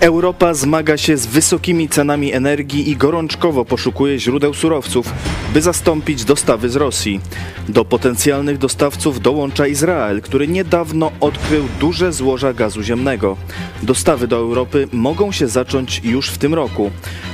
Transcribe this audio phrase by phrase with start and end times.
[0.00, 5.12] Europa zmaga się z wysokimi cenami energii i gorączkowo poszukuje źródeł surowców,
[5.54, 7.20] by zastąpić dostawy z Rosji.
[7.68, 13.36] Do potencjalnych dostawców dołącza Izrael, który niedawno odkrył duże złoża gazu ziemnego.
[13.82, 16.90] Dostawy do Europy mogą się zacząć już w tym roku.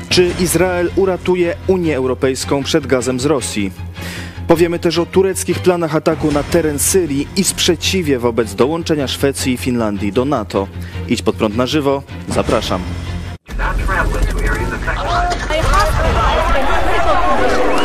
[0.08, 3.70] Czy Izrael uratuje Unię Europejską przed gazem z Rosji?
[4.48, 9.56] Powiemy też o tureckich planach ataku na teren Syrii i sprzeciwie wobec dołączenia Szwecji i
[9.56, 10.68] Finlandii do NATO.
[11.08, 12.80] Idź pod prąd na żywo, zapraszam.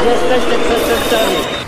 [0.06, 1.59] Jesteście.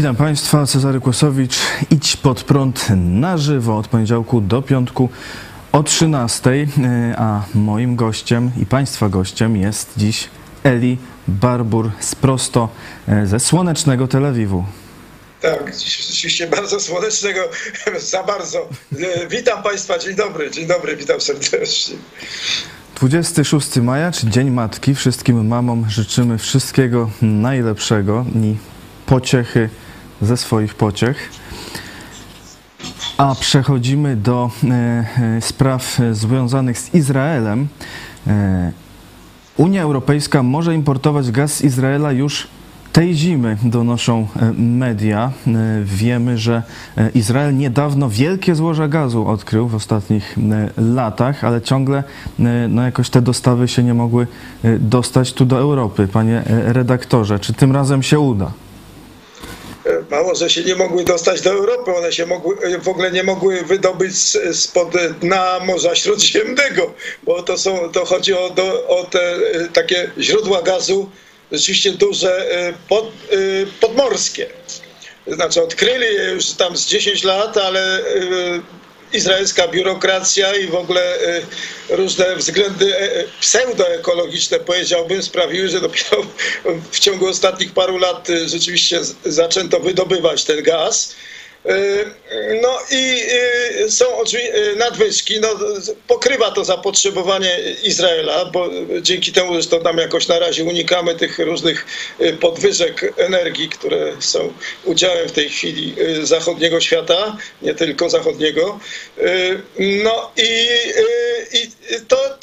[0.00, 1.56] Witam Państwa, Cezary Kłosowicz.
[1.90, 5.08] Idź pod prąd na żywo od poniedziałku do piątku
[5.72, 6.66] o 13,
[7.16, 10.28] a moim gościem i Państwa gościem jest dziś
[10.64, 10.98] Eli
[11.28, 12.68] Barbur z prosto
[13.08, 14.64] e, ze słonecznego Tel Awiwu.
[15.40, 15.72] Tak,
[16.08, 17.40] rzeczywiście bardzo słonecznego,
[18.12, 18.68] za bardzo.
[18.92, 21.96] E, Witam Państwa, dzień dobry, dzień dobry, witam serdecznie.
[22.96, 24.94] 26 maja, czy Dzień Matki.
[24.94, 28.54] Wszystkim mamom życzymy wszystkiego najlepszego i
[29.06, 29.70] pociechy
[30.22, 31.30] ze swoich pociech.
[33.20, 35.04] A przechodzimy do e,
[35.36, 37.68] e, spraw związanych z Izraelem.
[38.26, 38.72] E,
[39.56, 42.48] Unia Europejska może importować gaz z Izraela już
[42.92, 44.26] tej zimy, donoszą
[44.56, 45.32] media.
[45.84, 46.62] Wiemy, że
[47.14, 50.36] Izrael niedawno wielkie złoża gazu odkrył w ostatnich
[50.76, 52.04] latach, ale ciągle
[52.68, 54.26] no, jakoś te dostawy się nie mogły
[54.78, 56.08] dostać tu do Europy.
[56.08, 58.52] Panie redaktorze, czy tym razem się uda?
[60.10, 63.22] Mało, że się nie mogły dostać do Europy, one się mogły, e, w ogóle nie
[63.22, 64.14] mogły wydobyć
[64.52, 64.88] spod
[65.20, 70.62] dna Morza Śródziemnego, bo to, są, to chodzi o, do, o te e, takie źródła
[70.62, 71.10] gazu,
[71.52, 73.12] rzeczywiście duże, e, pod,
[73.80, 74.46] podmorskie.
[75.26, 78.00] Znaczy odkryli je już tam z 10 lat, ale
[79.12, 81.42] izraelska biurokracja i w ogóle e,
[81.88, 86.22] różne względy e, pseudoekologiczne, powiedziałbym, sprawiły, że dopiero
[86.90, 91.14] w ciągu ostatnich paru lat e, rzeczywiście zaczęto wydobywać ten gaz.
[91.64, 92.04] E,
[92.62, 93.22] No i
[93.84, 94.04] e, są
[94.76, 95.48] nadwyżki, no,
[96.06, 98.68] pokrywa to zapotrzebowanie Izraela, bo
[99.00, 101.86] dzięki temu zresztą tam jakoś na razie unikamy tych różnych
[102.40, 104.52] podwyżek energii, które są
[104.84, 108.80] udziałem w tej chwili zachodniego świata, nie tylko zachodniego.
[109.78, 110.68] No i,
[111.58, 111.70] i
[112.08, 112.38] to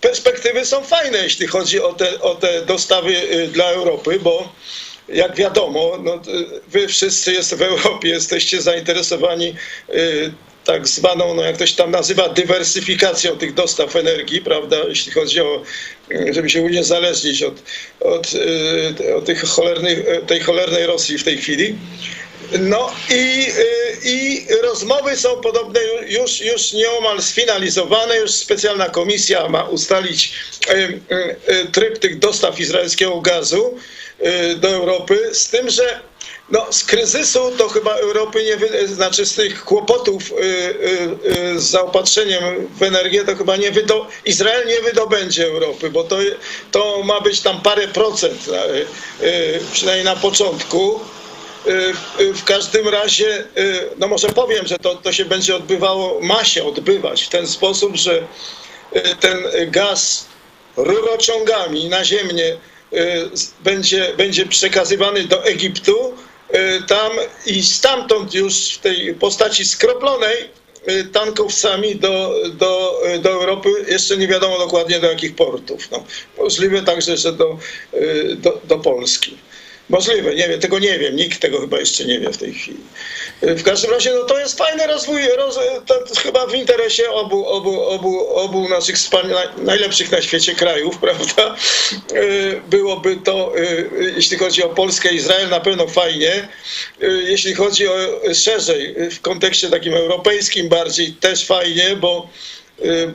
[0.00, 3.12] perspektywy są fajne, jeśli chodzi o te, o te dostawy
[3.52, 4.52] dla Europy, bo
[5.08, 6.20] jak wiadomo, no,
[6.68, 9.54] wy wszyscy jest w Europie jesteście zainteresowani
[9.94, 10.32] y,
[10.64, 15.40] tak zwaną, no jak to się tam nazywa, dywersyfikacją tych dostaw energii, prawda, jeśli chodzi
[15.40, 15.62] o,
[16.12, 17.62] y, żeby się uniezależnić od,
[18.00, 21.74] od, y, od tych cholernych, tej cholernej Rosji w tej chwili.
[22.60, 29.62] No i, y, i rozmowy są podobne już, już nieomal sfinalizowane, już specjalna komisja ma
[29.62, 30.32] ustalić
[30.70, 31.00] y,
[31.72, 33.78] tryb tych dostaw izraelskiego gazu
[34.56, 36.00] do Europy, z tym, że
[36.50, 41.60] no, z kryzysu to chyba Europy nie, wy, znaczy z tych kłopotów y, y, y,
[41.60, 46.16] z zaopatrzeniem w energię, to chyba nie wydo, Izrael nie wydobędzie Europy, bo to,
[46.72, 51.00] to ma być tam parę procent, y, y, przynajmniej na początku.
[51.66, 56.20] Y, y, W każdym razie, y, no może powiem, że to, to się będzie odbywało,
[56.20, 58.18] ma się odbywać w ten sposób, że
[58.96, 60.26] y, ten gaz
[60.76, 62.77] rurociągami naziemnie y, z-
[63.64, 66.14] będzie, będzie przekazywany do Egiptu
[66.54, 67.12] y, tam
[67.46, 70.36] i stamtąd już w tej postaci skroplonej
[70.88, 75.90] y, tankowcami do, do, y, do Europy, jeszcze nie wiadomo dokładnie do jakich portów.
[75.90, 76.04] No,
[76.38, 77.58] możliwe także, że do,
[77.94, 79.36] y, do, do Polski.
[79.88, 82.78] Możliwe, nie wiem, tego nie wiem, nikt tego chyba jeszcze nie wie w tej chwili.
[83.42, 85.58] W każdym razie no, to jest fajny rozwój, roz,
[86.22, 88.96] chyba w interesie obu, obu, obu, obu naszych
[89.56, 91.56] najlepszych na świecie krajów, prawda?
[92.12, 96.48] Y, Byłoby to, y, jeśli chodzi o Polskę Izrael, na pewno fajnie.
[97.24, 97.94] Jeśli chodzi o
[98.34, 102.28] szerzej, w kontekście takim europejskim bardziej, też fajnie, bo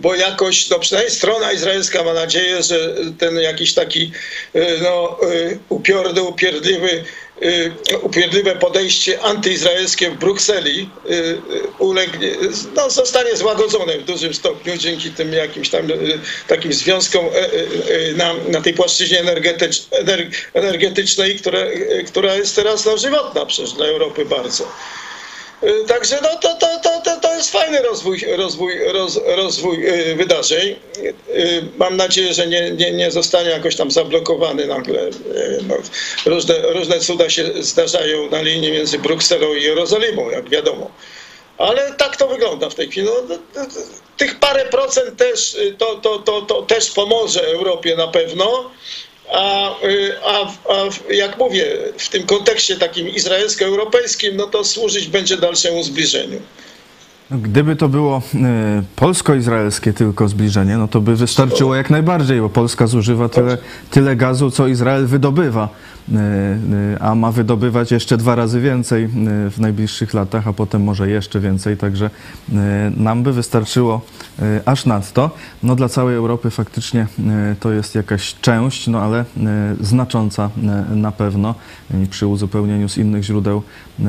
[0.02, 4.12] bo jakoś, no przynajmniej strona izraelska ma nadzieję, że ten jakiś taki
[4.56, 7.04] y, no, y, upiorny, upierdliwy
[7.44, 7.72] y,
[8.02, 11.38] upierdliwe podejście antyizraelskie w Brukseli y, y,
[11.80, 12.32] ulegnie,
[12.76, 17.44] no, zostanie złagodzone w dużym stopniu dzięki tym jakimś tam y, takim związkom e, e,
[18.10, 23.46] e, na, na tej płaszczyźnie energetycz, ener- energetycznej, która, y, która jest teraz no, żywotna
[23.46, 24.68] przecież dla Europy bardzo.
[25.64, 30.16] Y, Także no, to, to, to, to, to jest fajny rozwój, rozwój, roz, rozwój y,
[30.16, 30.76] wydarzeń.
[31.30, 35.10] Y, Mam nadzieję, że nie, nie, nie zostanie jakoś tam zablokowany nagle.
[35.68, 35.76] No,
[36.26, 40.92] różne, różne cuda się zdarzają na linii między Brukselą i Jerozolimą, jak wiadomo.
[41.58, 43.08] Ale tak to wygląda w tej chwili.
[43.08, 43.80] No, to- to-
[44.18, 48.72] tych parę procent też, to, to, to, to też pomoże Europie na pewno.
[49.34, 51.66] A, y, a, a jak mówię,
[51.98, 56.40] w tym kontekście takim izraelsko-europejskim, no to służyć będzie dalszemu zbliżeniu.
[57.32, 62.88] Gdyby to było e, polsko-izraelskie tylko zbliżenie, no to by wystarczyło jak najbardziej, bo Polska
[62.88, 63.58] zużywa tyle,
[63.92, 65.70] tyle gazu, co Izrael wydobywa,
[67.00, 69.08] a ma wydobywać jeszcze dwa razy więcej e,
[69.50, 72.10] w najbliższych latach, a potem może jeszcze więcej, także
[72.54, 74.02] e, nam by wystarczyło
[74.40, 75.32] e, aż nadto.
[75.64, 79.26] No dla całej Europy faktycznie e, to jest jakaś część, no ale e,
[79.82, 80.50] znacząca
[80.92, 81.56] e, na pewno
[82.10, 83.64] przy uzupełnieniu z innych źródeł
[84.00, 84.04] e,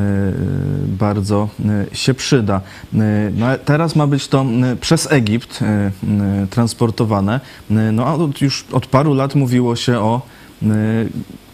[0.87, 1.49] bardzo
[1.93, 2.61] e, się przyda.
[2.95, 7.41] E, No, teraz ma być to e, przez Egipt e, e, transportowane.
[7.71, 10.23] E, No a już od paru lat mówiło się o
[10.63, 10.67] e,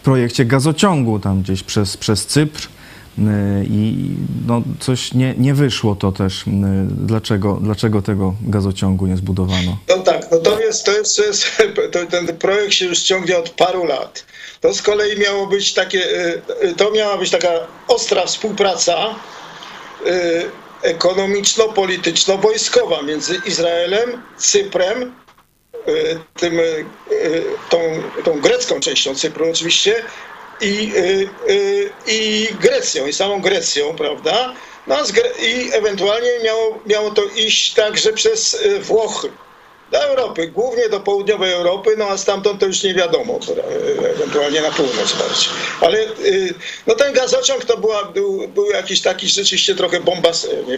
[0.03, 2.67] projekcie gazociągu tam gdzieś przez, przez Cypr.
[3.19, 4.09] E, I
[4.47, 6.43] no, coś nie, nie wyszło to też.
[6.47, 6.51] E,
[6.89, 9.77] Dlaczego, dlaczego tego gazociągu nie zbudowano?
[9.89, 11.47] No tak, no to jest, to jest, to jest
[11.91, 14.25] to, ten projekt się już ciągnie od paru lat.
[14.61, 17.49] To z kolei miało być takie, y, y, to miała być taka
[17.87, 18.95] ostra współpraca
[20.07, 20.45] y,
[20.83, 25.11] ekonomiczno-polityczno-wojskowa między Izraelem, Cyprem, y,
[26.37, 27.79] tym, y, y, tą,
[28.23, 30.03] tą grecką częścią Cypru oczywiście
[30.61, 34.53] i, y, y, i Grecją, i samą Grecją, prawda?
[34.87, 34.97] No,
[35.39, 39.29] I ewentualnie miało, miało to iść także przez y, Włochy
[39.91, 43.39] do Europy, głównie do południowej Europy, no a stamtąd to już nie wiadomo,
[44.15, 45.49] ewentualnie na północ bardziej.
[45.81, 46.53] Ale y,
[46.87, 49.99] no ten gazociąg to była, był, był jakiś taki rzeczywiście trochę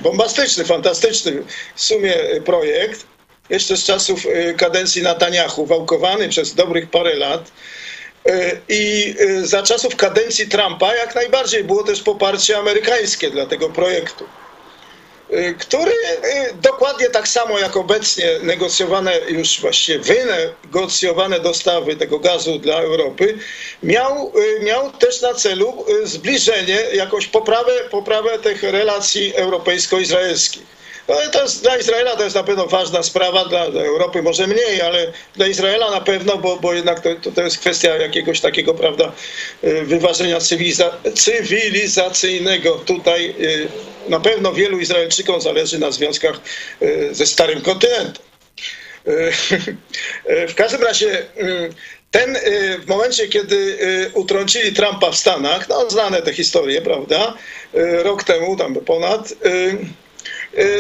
[0.01, 1.43] bombastyczny, fantastyczny
[1.75, 3.05] w sumie y, projekt.
[3.49, 7.51] Jeszcze z czasów y, kadencji Netanyahu, wałkowany przez dobrych parę lat.
[8.27, 13.69] Y, I y, za czasów kadencji Trumpa jak najbardziej było też poparcie amerykańskie dla tego
[13.69, 14.25] projektu
[15.59, 15.91] który
[16.61, 23.37] dokładnie tak samo jak obecnie negocjowane już właściwie wynegocjowane dostawy tego gazu dla Europy
[23.83, 30.72] miał, miał też na celu zbliżenie, jakąś poprawę, poprawę tych relacji europejsko-izraelskich.
[31.07, 34.81] No to jest, dla Izraela to jest na pewno ważna sprawa, dla, Europy może mniej,
[34.81, 39.11] ale dla Izraela na pewno, bo, bo jednak to, to, jest kwestia jakiegoś takiego, prawda,
[39.63, 42.71] y, wyważenia cywiliza, cywilizacyjnego.
[42.71, 43.67] Tutaj y,
[44.09, 46.35] na pewno wielu Izraelczykom zależy na związkach
[46.81, 48.23] y, ze Starym Kontynentem.
[50.49, 51.25] W każdym razie
[52.11, 52.37] ten
[52.79, 53.77] w momencie, kiedy
[54.13, 57.33] utrącili Trumpa w Stanach, no znane te historie, prawda,
[58.03, 59.33] rok temu, tam ponad,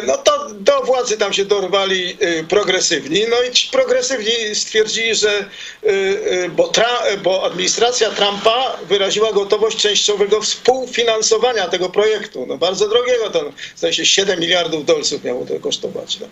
[0.07, 5.45] no to do władzy tam się dorwali y, progresywni, no i ci progresywni stwierdzili, że
[5.83, 12.89] y, y, bo, tra, bo administracja Trumpa wyraziła gotowość częściowego współfinansowania tego projektu, no bardzo
[12.89, 16.19] drogiego, to zdaje się 7 miliardów dolców miało to kosztować.
[16.19, 16.27] No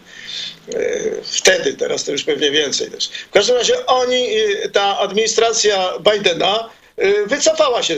[1.24, 3.10] wtedy, teraz to już pewnie więcej też.
[3.30, 6.70] W każdym razie oni, y, ta administracja Bidena
[7.00, 7.98] y, wycofała się,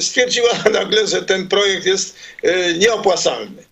[0.00, 3.65] stwierdziła nagle, że ten projekt jest y, nieopłacalny.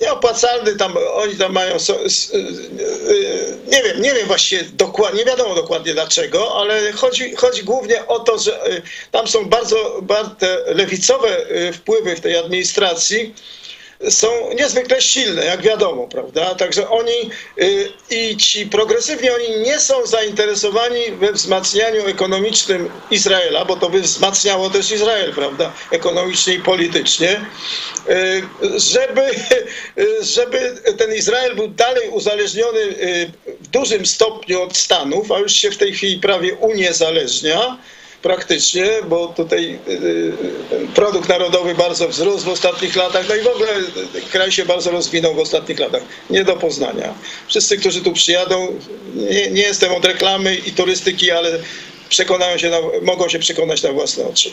[0.00, 5.54] Nieopłacalny, tam oni tam mają, y, y, nie wiem, nie wiem właściwie dokładnie, nie wiadomo
[5.54, 11.36] dokładnie dlaczego, ale chodzi, chodzi głównie o to, że y, tam są bardzo, bardzo lewicowe
[11.72, 13.34] wpływy w tej administracji,
[14.08, 16.54] są niezwykle silne, jak wiadomo, prawda?
[16.54, 17.30] Także oni
[17.62, 24.00] y, i ci progresywni, oni nie są zainteresowani we wzmacnianiu ekonomicznym Izraela, bo to by
[24.00, 25.72] wzmacniało też Izrael, prawda?
[25.90, 27.40] Ekonomicznie i politycznie,
[28.10, 28.42] y,
[28.76, 29.30] żeby,
[29.98, 32.80] y, żeby ten Izrael był dalej uzależniony
[33.60, 37.78] w dużym stopniu od Stanów, a już się w tej chwili prawie uniezależnia
[38.22, 40.32] praktycznie, bo tutaj y, y,
[40.94, 43.78] produkt narodowy bardzo wzrósł w ostatnich latach, no i w ogóle
[44.14, 46.02] y, kraj się bardzo rozwinął w ostatnich latach.
[46.30, 47.14] Nie do poznania.
[47.48, 48.78] Wszyscy, którzy tu przyjadą,
[49.14, 51.58] nie, nie jestem od reklamy i turystyki, ale
[52.08, 54.50] przekonają się na, mogą się przekonać na własne oczy.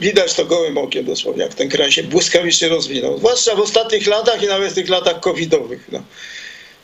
[0.00, 3.18] Widać to gołym okiem dosłownie, jak ten kraj się błyskawicznie rozwinął.
[3.18, 5.84] Zwłaszcza w ostatnich latach i nawet w tych latach covidowych.
[5.92, 6.02] No.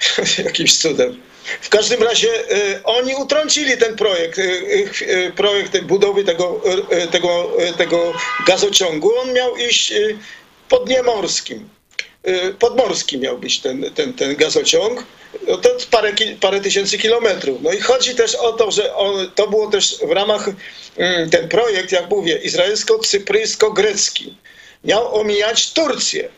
[0.44, 1.22] jakimś cudem.
[1.60, 4.42] W każdym razie y, oni utrącili ten projekt, y,
[5.02, 6.62] y, projekt budowy tego,
[7.10, 8.12] tego, tego
[8.46, 9.18] gazociągu.
[9.18, 9.92] On miał iść
[10.68, 11.68] podniemorskim.
[12.58, 15.04] Podmorski miał być ten, ten, ten gazociąg.
[15.48, 17.62] No to parę, parę tysięcy kilometrów.
[17.62, 20.48] No i chodzi też o to, że on, to było też w ramach
[20.96, 24.34] mm, ten projekt, jak mówię, izraelsko-cypryjsko-grecki.
[24.84, 26.28] Miał omijać Turcję.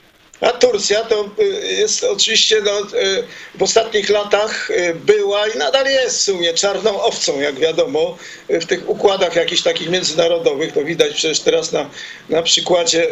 [0.41, 5.87] A Turcja to y, jest oczywiście no, y, w ostatnich latach y, była i nadal
[5.87, 8.19] jest w sumie czarną owcą, jak wiadomo,
[8.49, 10.73] w tych układach jakichś takich międzynarodowych.
[10.73, 11.91] To widać przecież teraz na,
[12.29, 13.07] na przykładzie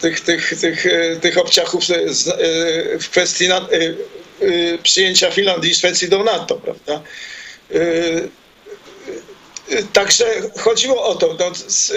[0.00, 0.86] tych, tych, tych,
[1.20, 1.84] tych obciachów
[3.00, 3.68] w kwestii na,
[4.82, 7.02] przyjęcia Finlandii i Szwecji do NATO, prawda?
[9.92, 10.24] Także
[10.58, 11.92] chodziło o to, no, z,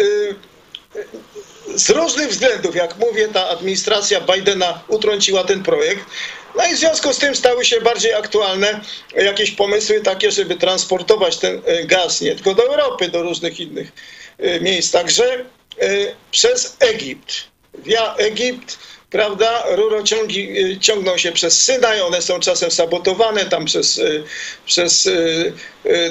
[1.75, 6.05] z różnych względów, jak mówię, ta administracja Bidena utrąciła ten projekt.
[6.55, 8.81] No i w związku z tym stały się bardziej aktualne
[9.15, 13.91] jakieś pomysły takie, żeby transportować ten e, gaz nie tylko do Europy, do różnych innych
[14.39, 15.87] e, miejsc, także e,
[16.31, 17.33] przez Egipt.
[17.73, 18.77] Via Egipt,
[19.09, 24.01] prawda, rurociągi ciągną się przez Synaj, one są czasem sabotowane tam przez,
[24.65, 25.09] przez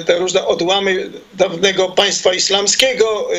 [0.05, 3.29] te różne odłamy dawnego państwa islamskiego,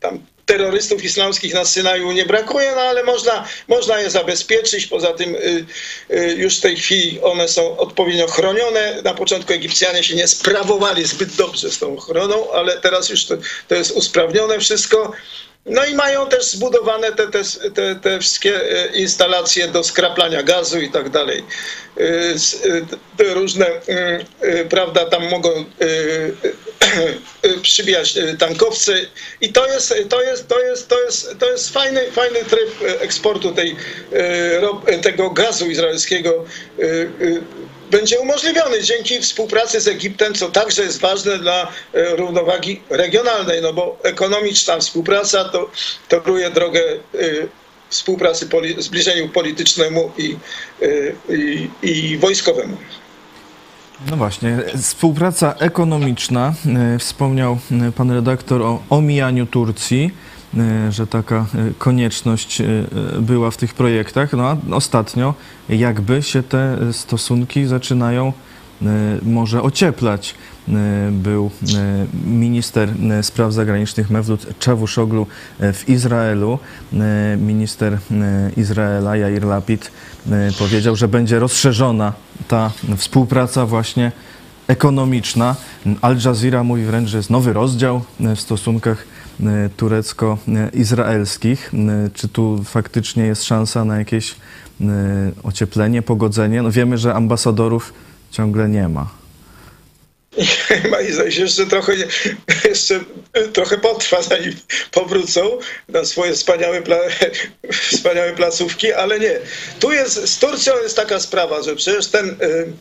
[0.00, 4.86] tam terrorystów islamskich na Synaju nie brakuje, no ale można, można je zabezpieczyć.
[4.86, 5.66] Poza tym y,
[6.10, 9.02] y, już w tej chwili one są odpowiednio chronione.
[9.04, 13.34] Na początku Egipcjanie się nie sprawowali zbyt dobrze z tą ochroną, ale teraz już to,
[13.68, 15.12] to jest usprawnione wszystko.
[15.66, 17.42] No i mają też zbudowane te, te,
[17.74, 18.60] te, te wszystkie
[18.94, 21.44] y, instalacje do skraplania gazu i tak dalej.
[23.18, 23.66] Różne,
[24.70, 25.64] prawda, tam mogą
[27.62, 28.92] przybijać y, tankowce
[29.40, 33.00] i to jest, to jest, to jest, to jest, to jest fajny, fajny tryb y,
[33.00, 33.76] eksportu tej,
[34.60, 36.44] ro- tego gazu izraelskiego
[37.90, 43.72] będzie umożliwiony dzięki współpracy z Egiptem, co także jest ważne dla e, równowagi regionalnej, no
[43.72, 45.70] bo ekonomiczna współpraca to
[46.08, 46.98] toruje drogę e,
[47.90, 50.36] współpracy, zbliżeniu politycznemu i,
[50.82, 50.86] e,
[51.36, 52.76] i, i wojskowemu.
[54.06, 56.54] No właśnie, współpraca ekonomiczna.
[56.94, 60.10] E, Wspomniał e, pan redaktor o omijaniu Turcji,
[60.58, 61.46] e, że taka
[61.78, 62.62] konieczność
[63.20, 64.32] była w tych projektach.
[64.32, 65.34] No a ostatnio
[65.68, 68.32] jakby się te stosunki zaczynają
[69.22, 70.34] może ocieplać.
[70.68, 75.26] E, Był e, minister e, spraw zagranicznych Mewlut Czawuszoglu
[75.60, 76.58] w Izraelu.
[77.38, 77.98] Minister
[78.56, 79.90] Izraela Jair Lapid
[80.58, 82.12] powiedział, że będzie rozszerzona
[82.48, 84.12] ta współpraca właśnie
[84.66, 85.56] ekonomiczna.
[86.00, 89.06] Al Jazeera mówi wręcz, że jest nowy rozdział w stosunkach
[89.76, 91.72] turecko-izraelskich.
[92.14, 94.36] Czy tu faktycznie jest szansa na jakieś
[95.42, 96.62] ocieplenie, pogodzenie?
[96.62, 97.92] No wiemy, że ambasadorów
[98.30, 99.17] ciągle nie ma.
[101.08, 101.92] I zaś jeszcze trochę,
[102.64, 103.00] jeszcze
[103.52, 104.52] trochę potrwa, zanim
[104.90, 106.98] powrócą na swoje wspaniałe, pla,
[107.92, 109.38] wspaniałe placówki, ale nie.
[109.80, 112.72] Tu jest, z Turcją jest taka sprawa, że przecież ten, y,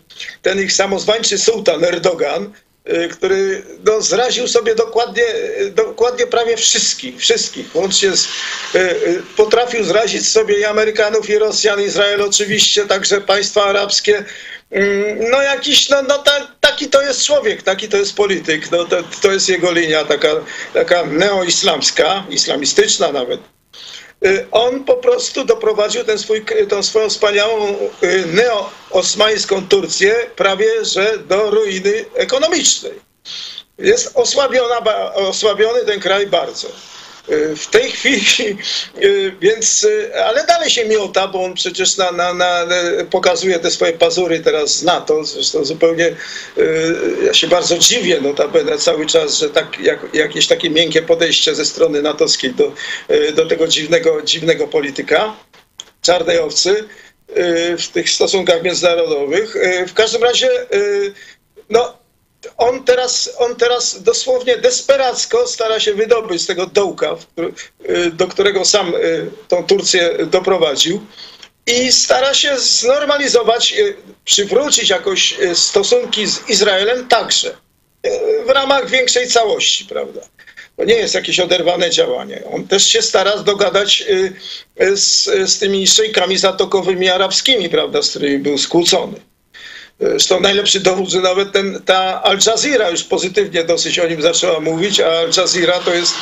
[0.41, 2.53] ten ich samozwańczy sułtan Erdogan,
[2.89, 5.25] y, który no, zraził sobie dokładnie,
[5.71, 8.27] dokładnie prawie wszystkich, wszystkich, łącznie z,
[9.37, 14.25] potrafił zrazić sobie i Amerykanów, i Rosjan, Izrael oczywiście, także państwa arabskie,
[15.31, 18.97] No jakiś, no, no ta, taki to jest człowiek, taki to jest polityk, no, to,
[19.21, 20.27] to jest jego linia taka,
[20.73, 23.39] taka neoislamska, islamistyczna nawet.
[24.25, 31.17] Y, On po prostu doprowadził ten swój, tą swoją wspaniałą y, neo-osmańską Turcję prawie że
[31.17, 32.93] do ruiny ekonomicznej.
[33.77, 34.81] Jest osłabiona,
[35.13, 36.67] osłabiony ten kraj bardzo.
[37.55, 38.57] W tej chwili,
[39.03, 42.65] y, więc, y, ale dalej się miota, bo on przecież na, na, na,
[43.09, 46.15] pokazuje te swoje pazury teraz z NATO, zresztą zupełnie,
[46.57, 51.55] y, ja się bardzo dziwię notabene cały czas, że tak, jak, jakieś takie miękkie podejście
[51.55, 52.71] ze strony natowskiej do,
[53.35, 55.35] do tego dziwnego, dziwnego polityka,
[56.01, 56.83] czarnej owcy
[57.77, 59.55] w tych stosunkach międzynarodowych.
[59.87, 60.49] W każdym razie,
[61.69, 61.97] no,
[62.57, 67.15] on teraz, on teraz dosłownie desperacko stara się wydobyć z tego dołka,
[67.89, 71.05] y, do którego sam y, tą Turcję doprowadził
[71.67, 77.57] i stara się znormalizować, y, przywrócić jakoś stosunki z Izraelem także
[78.45, 80.21] w ramach większej całości, prawda?
[80.77, 82.43] To nie jest jakieś oderwane działanie.
[82.53, 84.03] On też się stara dogadać
[84.95, 89.19] z, z tymi szejkami zatokowymi arabskimi, prawda, z którymi był skłócony.
[89.99, 94.59] Zresztą najlepszy dowód, że nawet ten, ta Al Jazeera już pozytywnie dosyć o nim zaczęła
[94.59, 96.13] mówić, a Al Jazeera to jest,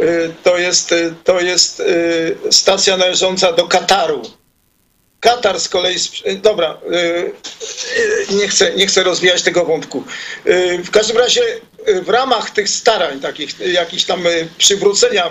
[0.00, 4.22] y, to jest, y, to jest y, stacja należąca do Kataru.
[5.20, 5.96] Katar z kolei,
[6.42, 6.78] dobra,
[8.30, 10.04] nie chcę, nie chcę rozwijać tego wątku.
[10.84, 11.42] W każdym razie
[12.02, 14.24] w ramach tych starań, takich jakichś tam
[14.58, 15.30] przywrócenia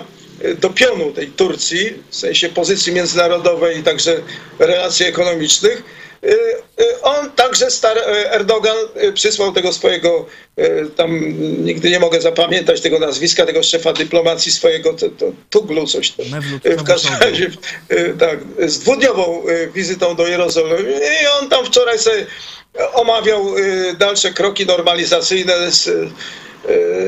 [0.60, 4.22] do pionu tej Turcji, w sensie pozycji międzynarodowej i także
[4.60, 5.84] relacji ekonomicznych,
[7.02, 10.26] on także star- y, Erdogan y, przysłał tego swojego,
[10.60, 11.20] y, tam
[11.66, 16.14] nigdy nie mogę zapamiętać tego nazwiska, tego szefa dyplomacji swojego, to, to Tuglu coś.
[16.32, 17.50] Mevlut w każdym razie
[17.92, 22.26] y, tak, z dwudniową y, wizytą do Jerozolimy i on tam wczoraj sobie
[22.94, 26.10] omawiał y, dalsze kroki normalizacyjne z, y,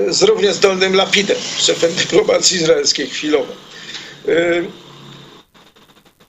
[0.10, 3.54] z równie zdolnym Lapidem, szefem dyplomacji izraelskiej chwilowo.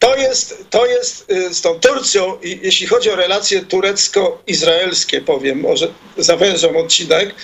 [0.03, 5.61] To jest, to jest y, z tą Turcją, i jeśli chodzi o relacje turecko-izraelskie, powiem,
[5.61, 7.35] może zawężam odcinek,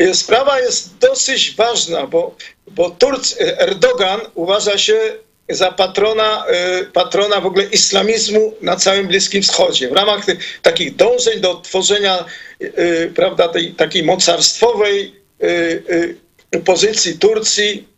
[0.00, 4.96] y, sprawa jest dosyć ważna, bo, bo Turc, y, Erdogan uważa się
[5.48, 6.44] za patrona,
[6.92, 9.88] patrona w ogóle islamizmu na całym Bliskim Wschodzie.
[9.88, 12.24] W ramach tych, takich dążeń do tworzenia
[13.14, 15.14] prawda, tej takiej mocarstwowej
[16.64, 17.88] pozycji Turcji,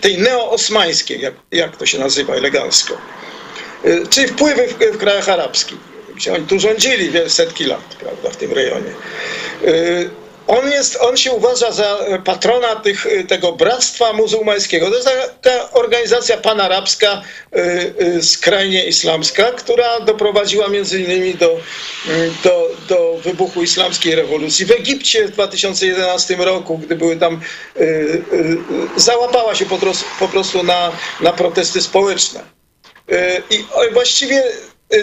[0.00, 2.98] tej neo-osmańskiej, jak, jak to się nazywa elegancko.
[3.84, 5.78] Y, Czyli wpływy w, w krajach arabskich,
[6.16, 8.94] gdzie oni tu rządzili wiele setki lat, prawda, w tym rejonie.
[10.46, 14.90] On, jest, on się uważa za patrona tych, y, tego bractwa muzułmańskiego.
[14.90, 15.08] To jest
[15.42, 17.22] taka organizacja panarabska,
[18.18, 21.60] y, skrajnie islamska, która doprowadziła między innymi do,
[22.08, 24.66] y, do, do wybuchu islamskiej rewolucji.
[24.66, 27.40] W Egipcie w 2011 roku, gdy były tam,
[28.96, 32.40] załapała się po prostu, po prostu na, na protesty społeczne.
[33.50, 34.42] I właściwie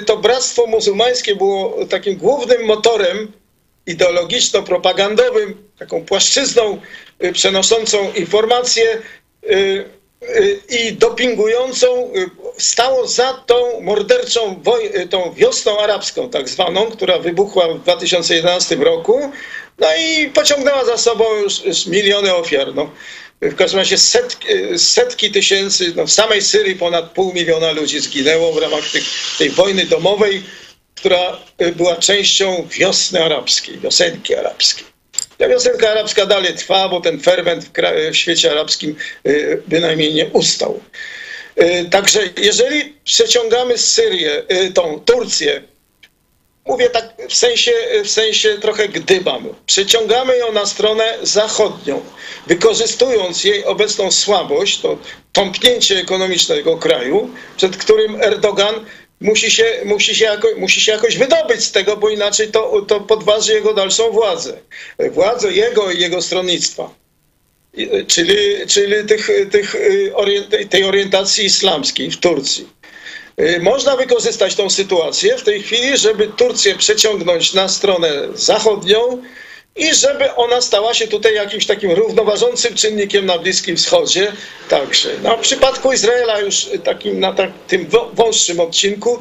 [0.06, 3.32] to bractwo muzułmańskie było takim głównym motorem
[3.88, 6.82] ideologiczno-propagandowym, taką płaszczyzną
[7.24, 9.02] y, przenoszącą informacje
[9.44, 9.86] y,
[10.24, 12.14] y, i dopingującą,
[12.58, 19.32] stało za tą morderczą woj- tą wiosną arabską, tak zwaną, która wybuchła w 2011 roku,
[19.80, 22.76] no i pociągnęła za sobą już, już miliony ofiar.
[22.76, 22.90] No.
[23.42, 28.54] W każdym razie setki, setki tysięcy, no w samej Syrii ponad pół miliona ludzi zginęło
[28.54, 29.04] w ramach tych,
[29.38, 30.44] tej wojny domowej,
[31.02, 34.86] która y, była częścią wiosny arabskiej, wiosenki arabskiej.
[35.38, 38.96] Ta wiosenka arabska dalej trwa, bo ten ferment w, kra- w świecie arabskim
[39.28, 40.80] y, bynajmniej nie ustał.
[41.92, 45.62] Także jeżeli przeciągamy Syrię, tą Turcję,
[46.66, 47.72] mówię tak w sensie,
[48.04, 52.02] w sensie trochę gdybam, przeciągamy ją na stronę zachodnią,
[52.48, 54.98] wykorzystując jej obecną słabość, to
[55.34, 58.76] tąpnięcie ekonomiczne tego kraju, przed którym Erdogan
[59.22, 63.00] musi się, musi się, jako, musi się jakoś wydobyć z tego, bo inaczej to, to
[63.02, 64.58] podważy jego dalszą władzę.
[65.12, 66.94] Władzę jego i jego stronnictwa.
[67.74, 69.76] I- Czyli, czyli tych, tych,
[70.14, 72.68] orient- tej orientacji islamskiej w Turcji.
[73.40, 79.24] Y, Można wykorzystać tą sytuację w tej chwili, żeby Turcję przeciągnąć na stronę zachodnią
[79.76, 84.32] i żeby ona stała się tutaj jakimś takim równoważącym czynnikiem na Bliskim Wschodzie
[84.70, 85.10] także.
[85.24, 89.20] No, w przypadku Izraela już takim, na tak, tym wą- wąższym odcinku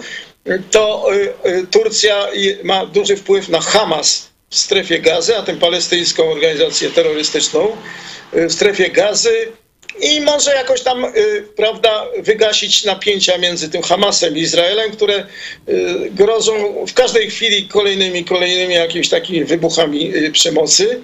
[0.71, 2.29] to y, y, Turcja
[2.65, 7.77] ma duży wpływ na Hamas w strefie gazy, a tę palestyńską organizację terrorystyczną
[8.35, 9.53] y, w strefie gazy
[10.01, 15.27] i może jakoś tam, y, prawda, wygasić napięcia między tym Hamasem i Izraelem, które
[15.69, 21.01] y, grożą w każdej chwili kolejnymi, kolejnymi jakimiś takimi wybuchami y, przemocy.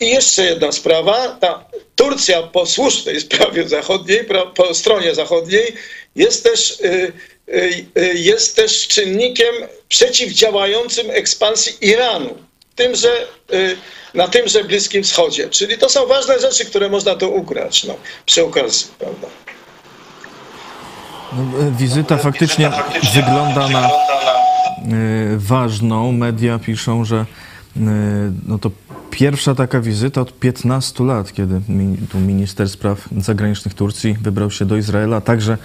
[0.00, 1.64] I jeszcze jedna sprawa, ta
[1.96, 5.72] Turcja po słusznej sprawie zachodniej, po stronie zachodniej
[6.16, 6.78] jest też,
[8.14, 9.54] jest też czynnikiem
[9.88, 12.38] przeciwdziałającym ekspansji Iranu.
[12.76, 13.08] Tymże,
[13.52, 13.76] y,
[14.14, 15.48] na tymże Bliskim Wschodzie.
[15.48, 17.94] Czyli to są ważne rzeczy, które można tu ugrać no,
[18.26, 18.86] przy okazji.
[18.98, 19.26] Prawda?
[21.32, 22.70] No, e, wizyta faktycznie
[23.14, 23.90] wygląda na e,
[25.36, 26.12] ważną.
[26.12, 27.80] Media piszą, że e,
[28.46, 28.70] no to
[29.10, 31.60] pierwsza taka wizyta od 15 lat, kiedy
[32.12, 35.58] tu minister spraw zagranicznych Turcji wybrał się do Izraela, także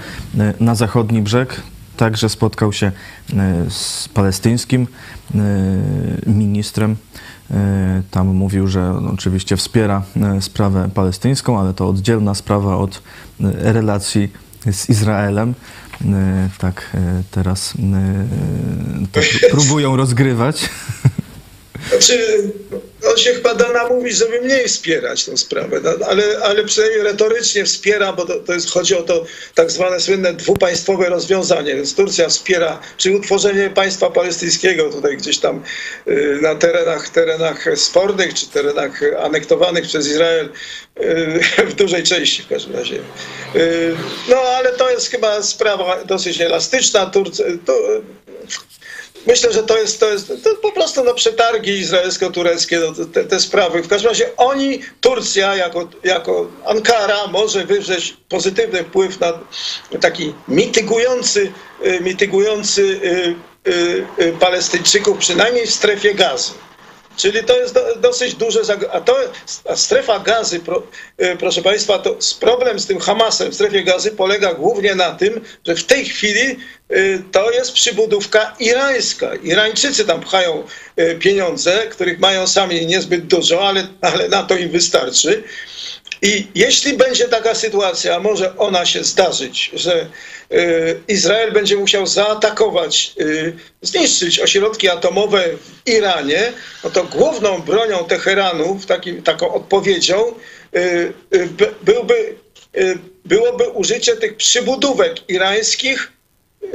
[0.60, 1.62] na zachodni brzeg.
[2.00, 2.92] Także spotkał się
[3.34, 4.88] e, z palestyńskim
[5.36, 5.38] e,
[6.30, 6.96] ministrem.
[7.52, 10.04] E, Tam mówił, że oczywiście wspiera
[10.40, 13.02] sprawę palestyńską, ale to oddzielna sprawa od
[13.60, 14.32] relacji
[14.72, 15.54] z Izraelem.
[16.58, 16.98] Tak
[17.32, 17.74] teraz
[19.14, 20.70] pró- próbują rozgrywać.
[21.90, 22.44] Znaczy,
[23.12, 27.66] on się chyba da namówić, żeby mniej wspierać tę sprawę, no, ale, ale przynajmniej retorycznie
[27.66, 32.30] wspiera, bo to, to jest, chodzi o to tak zwane słynne dwupaństwowe rozwiązanie, więc Turcja
[32.30, 35.64] wspiera czy utworzenie państwa palestyńskiego tutaj gdzieś tam
[36.08, 40.50] y, na terenach, terenach spornych, czy terenach anektowanych przez Izrael
[41.02, 41.40] y,
[41.70, 42.96] w dużej części w każdym razie.
[43.56, 43.96] Y,
[44.30, 47.12] No ale to jest chyba sprawa dosyć elastyczna.
[49.28, 53.40] Myślę, że to jest, to jest to po prostu no, przetargi izraelsko-tureckie, no, te, te
[53.40, 53.84] sprawy.
[53.84, 59.34] W każdym razie oni, Turcja jako, jako Ankara może wywrzeć pozytywny wpływ na
[60.02, 61.52] taki mitygujący,
[61.86, 62.82] y, mitygujący
[63.68, 63.72] y,
[64.22, 66.52] y, Palestyńczyków, przynajmniej w strefie gazy.
[67.20, 68.60] Czyli to jest do, dosyć duże.
[68.92, 69.18] A, to,
[69.70, 70.84] a strefa gazy, pro,
[71.22, 75.42] y, proszę Państwa, to problem z tym Hamasem w strefie gazy polega głównie na tym,
[75.68, 76.60] że w tej chwili
[76.92, 79.36] y, to jest przybudówka irańska.
[79.36, 80.64] Irańczycy tam pchają
[81.00, 85.44] y, pieniądze, których mają sami niezbyt dużo, ale, ale na to im wystarczy.
[86.22, 90.10] I jeśli będzie taka sytuacja, a może ona się zdarzyć, że
[91.08, 95.44] Izrael będzie musiał zaatakować, y, zniszczyć ośrodki atomowe
[95.86, 100.26] w Iranie, no to główną bronią Teheranu, takim, taką odpowiedzią,
[100.76, 102.36] y, y, by- byłby,
[102.78, 106.12] y, byłoby użycie tych przybudówek irańskich,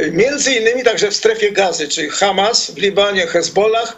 [0.00, 3.96] y, między innymi także w strefie gazy, czyli Hamas w Libanie, Hezbollah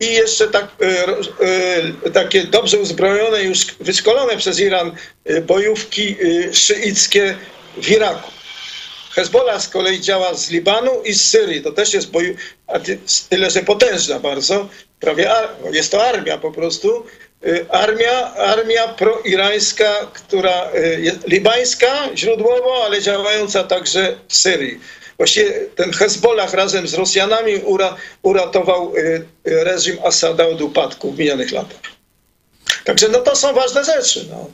[0.00, 4.92] i jeszcze tak, y, y, takie dobrze uzbrojone, już wyszkolone przez Iran
[5.30, 7.36] y, bojówki y, szyickie
[7.82, 8.35] w Iraku.
[9.16, 11.62] Hezbollah z kolei działa z Libanu i z Syrii.
[11.62, 12.34] To też jest boju,
[13.28, 14.68] tyle, że potężna bardzo.
[15.00, 17.06] Prawie ar, jest to armia po prostu.
[17.46, 24.80] Y, Armia, armia proirańska, która y, jest libańska źródłowo, ale działająca także w Syrii.
[25.16, 31.52] Właściwie ten Hezbollah razem z Rosjanami ura, uratował y, reżim Asada od upadku w minionych
[31.52, 31.80] latach.
[32.84, 34.26] Także no to są ważne rzeczy.
[34.30, 34.50] No.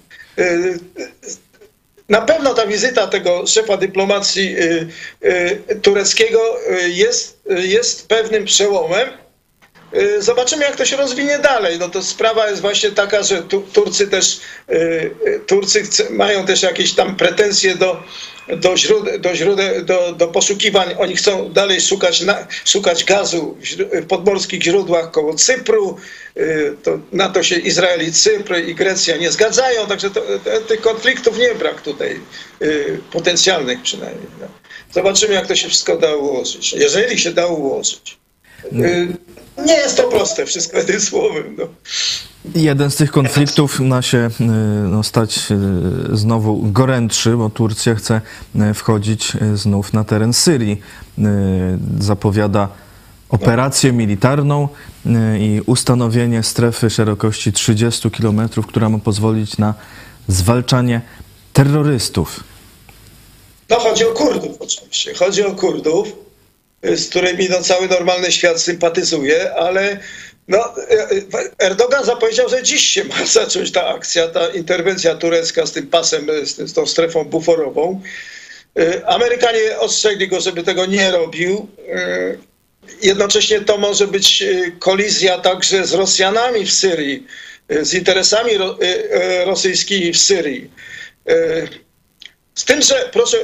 [2.13, 4.89] Na pewno ta wizyta tego szefa dyplomacji y,
[5.71, 9.09] y, tureckiego y, jest, jest pewnym przełomem.
[9.95, 11.79] Y, Zobaczymy, jak to się rozwinie dalej.
[11.79, 14.75] No to sprawa jest właśnie taka, że tu, Turcy też y,
[15.27, 18.03] y, Turcy mają też jakieś tam pretensje do,
[18.57, 20.95] do, źródeł, do, źródeł, do, do poszukiwań.
[20.99, 23.57] Oni chcą dalej szukać, na, szukać gazu
[24.03, 25.97] w, podmorskich źródłach koło Cypru.
[26.83, 30.81] To, na to się Izrael i Cypr i Grecja nie zgadzają, także to, te, tych
[30.81, 32.21] konfliktów nie brak tutaj,
[33.13, 34.27] potencjalnych przynajmniej.
[34.41, 34.47] No.
[34.93, 36.73] Zobaczymy, jak to się wszystko da ułożyć.
[36.73, 38.22] Jeżeli się da ułożyć.
[38.73, 39.17] Y,
[39.67, 41.57] Nie jest to proste, wszystko jednym słowem.
[41.59, 41.65] No.
[42.55, 44.45] Jeden z tych konfliktów ma się y,
[44.89, 45.39] no, stać
[46.13, 48.21] y, znowu gorętszy, bo Turcja chce
[48.75, 50.81] wchodzić znów na teren Syrii.
[52.01, 52.69] Zapowiada
[53.29, 54.69] operację militarną
[55.39, 59.75] i ustanowienie strefy szerokości 30 km, która ma pozwolić na
[60.29, 61.01] zwalczanie
[61.53, 62.45] terrorystów.
[63.71, 65.15] No chodzi o Kurdów oczywiście.
[65.15, 66.09] Chodzi o Kurdów,
[66.83, 70.01] z którymi no, cały normalny świat sympatyzuje, ale
[70.49, 71.27] no, y, y,
[71.59, 76.31] Erdogan zapowiedział, że dziś się ma zacząć ta akcja, ta interwencja turecka z tym pasem,
[76.31, 78.03] y, z, z tą strefą buforową.
[78.79, 81.69] Y, Amerykanie ostrzegli go, żeby tego nie robił.
[81.89, 82.53] Y,
[83.03, 87.27] Jednocześnie to może być y, kolizja także z Rosjanami w Syrii,
[87.73, 90.71] y, z interesami ro, y, y, rosyjskimi w Syrii.
[92.55, 93.39] Z tym, że proszę,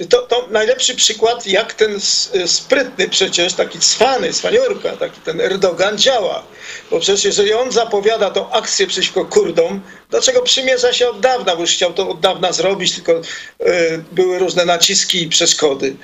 [0.00, 1.96] e, to, to najlepszy przykład, jak ten
[2.34, 6.42] e, sprytny przecież, taki cwany, cwaniorka, taki ten Erdogan działa.
[6.90, 11.56] Bo przecież jeżeli on zapowiada tą akcję przeciwko Kurdom, do czego przymierza się od dawna,
[11.56, 13.22] bo już chciał to od dawna zrobić, tylko e,
[14.12, 15.96] były różne naciski i przeszkody.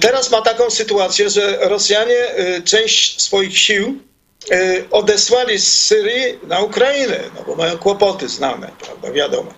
[0.00, 3.98] Teraz ma taką sytuację, że Rosjanie część swoich sił
[4.90, 9.54] odesłali z Syrii na Ukrainę, no bo mają kłopoty znane, prawda, wiadomo.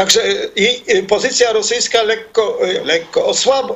[0.00, 0.20] Także
[0.56, 3.66] i i pozycja rosyjska lekko, e, lekko osłab,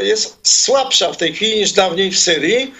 [0.00, 2.74] jest słabsza w tej chwili niż dawniej w Syrii.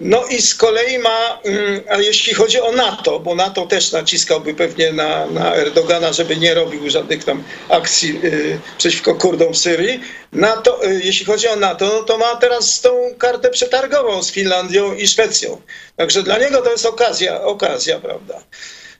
[0.00, 4.54] No i z kolei ma, mm, a jeśli chodzi o NATO, bo NATO też naciskałby
[4.54, 10.00] pewnie na, na Erdogana, żeby nie robił żadnych tam akcji y, przeciwko Kurdom w Syrii.
[10.32, 14.94] NATO, y, jeśli chodzi o NATO, no to ma teraz tą kartę przetargową z Finlandią
[14.94, 15.60] i Szwecją.
[15.96, 18.42] Także dla niego to jest okazja, okazja, prawda?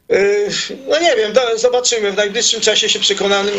[0.09, 0.49] Yy,
[0.89, 2.13] No nie wiem, zobaczymy.
[2.13, 3.53] W najbliższym czasie się przekonamy,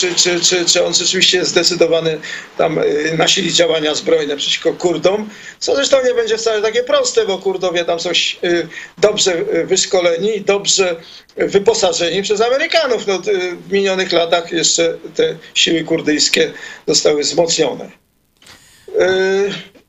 [0.00, 2.20] czy, czy, czy, czy on rzeczywiście jest zdecydowany
[2.58, 5.30] tam yy, nasilić działania zbrojne przeciwko Kurdom.
[5.58, 8.10] Co zresztą nie będzie wcale takie proste, bo Kurdowie tam są
[8.42, 10.96] yy, dobrze wyszkoleni, dobrze
[11.36, 13.06] wyposażeni przez Amerykanów.
[13.06, 13.20] No,
[13.68, 16.52] w minionych latach jeszcze te siły kurdyjskie
[16.86, 17.90] zostały wzmocnione.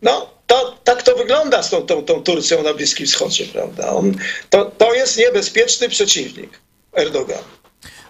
[0.01, 3.89] No, to, tak to wygląda z tą, tą, tą Turcją na Bliskim Wschodzie, prawda?
[3.89, 4.13] On,
[4.49, 6.59] to, to jest niebezpieczny przeciwnik
[6.93, 7.43] Erdogan.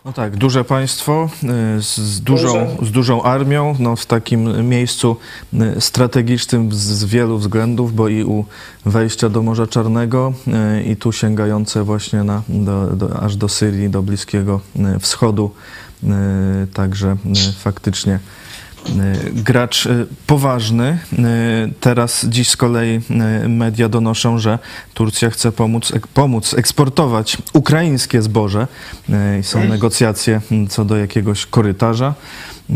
[0.06, 1.30] No tak, duże państwo
[1.78, 5.18] y, z, dużą, z dużą armią, no w takim miejscu
[5.54, 8.46] y, strategicznym z, z wielu względów, bo i u
[8.86, 10.34] wejścia do Morza Czarnego
[10.80, 14.62] y, i tu sięgające właśnie na, do, do, aż do Syrii, do Bliskiego
[15.00, 15.52] Wschodu.
[16.74, 17.18] Także
[17.60, 18.20] faktycznie
[19.34, 20.98] gracz y, poważny.
[21.14, 23.02] Y, Teraz dziś z kolei
[23.46, 24.60] y, media donoszą, że
[24.94, 28.68] Turcja chce pomóc, pomóc eksportować ukraińskie zboże.
[29.10, 32.14] Y, i Są negocjacje y, co do jakiegoś korytarza.
[32.70, 32.74] Y,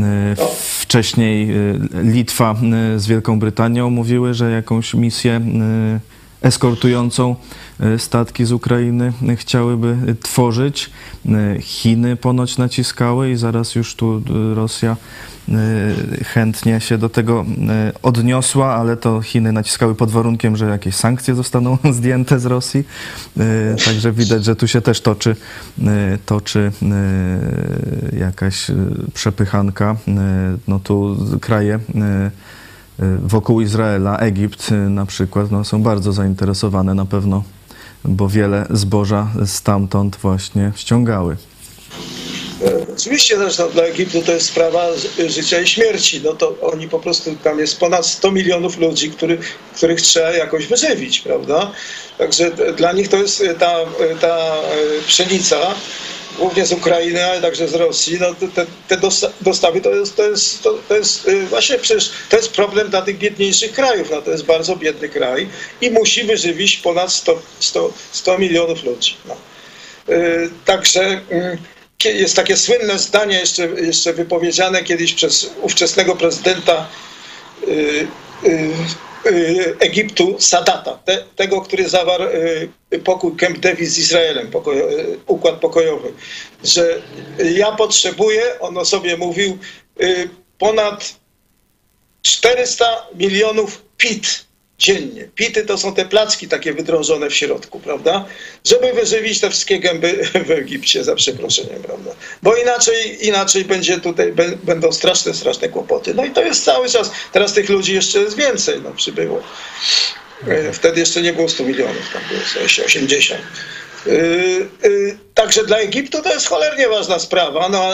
[0.79, 2.55] Wcześniej y, Litwa
[2.95, 7.35] y, z Wielką Brytanią mówiły, że jakąś misję y, eskortującą y,
[7.97, 10.89] statki z Ukrainy chciałyby tworzyć.
[11.25, 14.17] Y, Chiny ponoć naciskały i zaraz już tu
[14.51, 14.97] y, Rosja
[16.25, 17.45] chętnie się do tego
[18.01, 22.83] odniosła, ale to Chiny naciskały pod warunkiem, że jakieś sankcje zostaną zdjęte z Rosji.
[23.85, 25.35] Także widać, że tu się też toczy,
[26.25, 26.71] toczy
[28.19, 28.71] jakaś
[29.13, 29.95] przepychanka.
[30.67, 31.79] No tu kraje
[33.23, 37.43] wokół Izraela, Egipt na przykład, no, są bardzo zainteresowane na pewno,
[38.05, 41.37] bo wiele zboża stamtąd właśnie ściągały.
[42.97, 46.21] Oczywiście zresztą dla Egiptu to jest sprawa ży- życia i śmierci.
[46.23, 49.37] No to oni po prostu, tam jest ponad 100 milionów ludzi, który,
[49.75, 51.71] których trzeba jakoś wyżywić, prawda?
[52.17, 53.75] Także dla nich to jest ta,
[54.21, 54.55] ta
[54.99, 55.57] y, pszenica,
[56.39, 58.17] głównie z Ukrainy, ale także z Rosji.
[58.19, 61.77] No te- te, te dosta- dostawy to jest, to jest, to, to jest y, właśnie
[61.79, 64.07] przecież to jest problem dla tych biedniejszych krajów.
[64.11, 65.49] No to jest bardzo biedny kraj
[65.81, 69.15] i musi wyżywić ponad 100, 100, 100 milionów ludzi.
[69.25, 69.35] No.
[70.15, 71.57] Y, Także mm,
[72.05, 76.87] jest takie słynne zdanie jeszcze, jeszcze wypowiedziane kiedyś przez ówczesnego prezydenta
[77.67, 78.07] y,
[79.79, 82.23] Egiptu Sadata, te, tego, który zawarł
[82.93, 86.13] y, pokój Camp David z Izraelem, pokoj, y, układ pokojowy,
[86.63, 87.01] że
[87.53, 89.57] ja potrzebuję, on o sobie mówił,
[90.01, 91.15] y, ponad
[92.21, 94.45] 400 milionów pit
[94.79, 95.29] dziennie.
[95.35, 98.25] Pity to są te placki takie wydrążone w środku, prawda?
[98.65, 102.11] Żeby wyżywić te wszystkie gęby w Egipcie, za przeproszeniem, prawda?
[102.43, 106.13] Bo inaczej, inaczej będzie tutaj, bę- będą straszne, straszne kłopoty.
[106.13, 107.11] No i to jest cały czas.
[107.31, 109.43] Teraz tych ludzi jeszcze jest więcej, no przybyło.
[110.47, 113.41] E, Wtedy jeszcze nie było 100 milionów, tam było coś 80.
[114.05, 114.13] Yy,
[114.83, 117.69] yy, Także dla Egiptu to jest cholernie ważna sprawa.
[117.69, 117.93] No,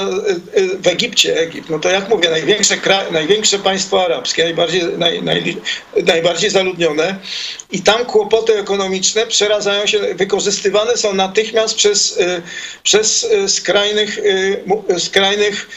[0.55, 2.77] yy, yy, w Egipcie, Egipt, no to jak mówię, największe,
[3.12, 5.58] największe państwo arabskie, najbardziej, naj, naj,
[6.03, 7.19] najbardziej zaludnione
[7.71, 12.41] i tam kłopoty ekonomiczne przeradzają się, wykorzystywane są natychmiast przez, yy,
[12.84, 14.19] przez skrajnych,
[14.97, 15.69] skrajnych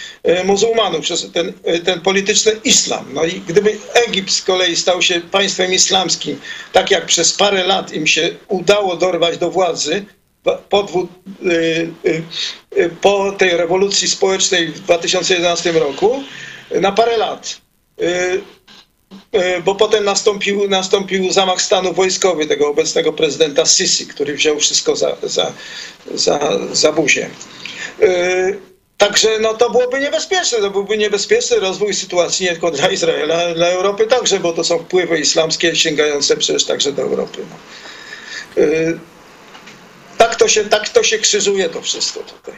[0.44, 1.52] muzułmanów, przez ten,
[1.84, 3.04] ten polityczny islam.
[3.12, 6.40] No i gdyby Egipt z kolei stał się państwem islamskim,
[6.72, 10.04] tak jak przez parę lat im się udało dorwać do władzy,
[10.42, 10.88] po,
[11.42, 12.22] y, y,
[12.76, 16.22] y, po tej rewolucji społecznej w 2011 roku
[16.70, 17.60] na parę lat.
[19.64, 25.16] Bo potem nastąpił, nastąpił zamach stanu wojskowy tego obecnego prezydenta Sisi, który wziął wszystko za,
[25.22, 25.52] za,
[26.14, 27.30] za, za buzię.
[28.98, 33.54] Także no, to byłoby niebezpieczne, to byłby niebezpieczny rozwój sytuacji nie tylko dla Izraela, ale
[33.54, 37.38] dla Europy także, bo to są wpływy islamskie sięgające przecież także do Europy.
[37.50, 37.56] No.
[40.18, 42.54] Tak to się, tak to się krzyżuje to wszystko tutaj.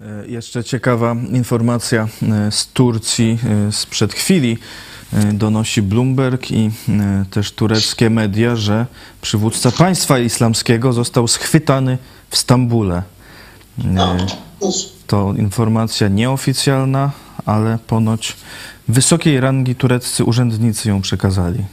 [0.00, 4.58] E, Jeszcze ciekawa informacja e, z Turcji e, sprzed chwili.
[5.32, 6.70] Donosi Bloomberg i
[7.30, 8.86] też tureckie media, że
[9.22, 11.98] przywódca państwa islamskiego został schwytany
[12.30, 13.02] w Stambule.
[15.06, 17.10] To informacja nieoficjalna,
[17.46, 18.36] ale ponoć
[18.88, 21.64] wysokiej rangi tureccy urzędnicy ją przekazali.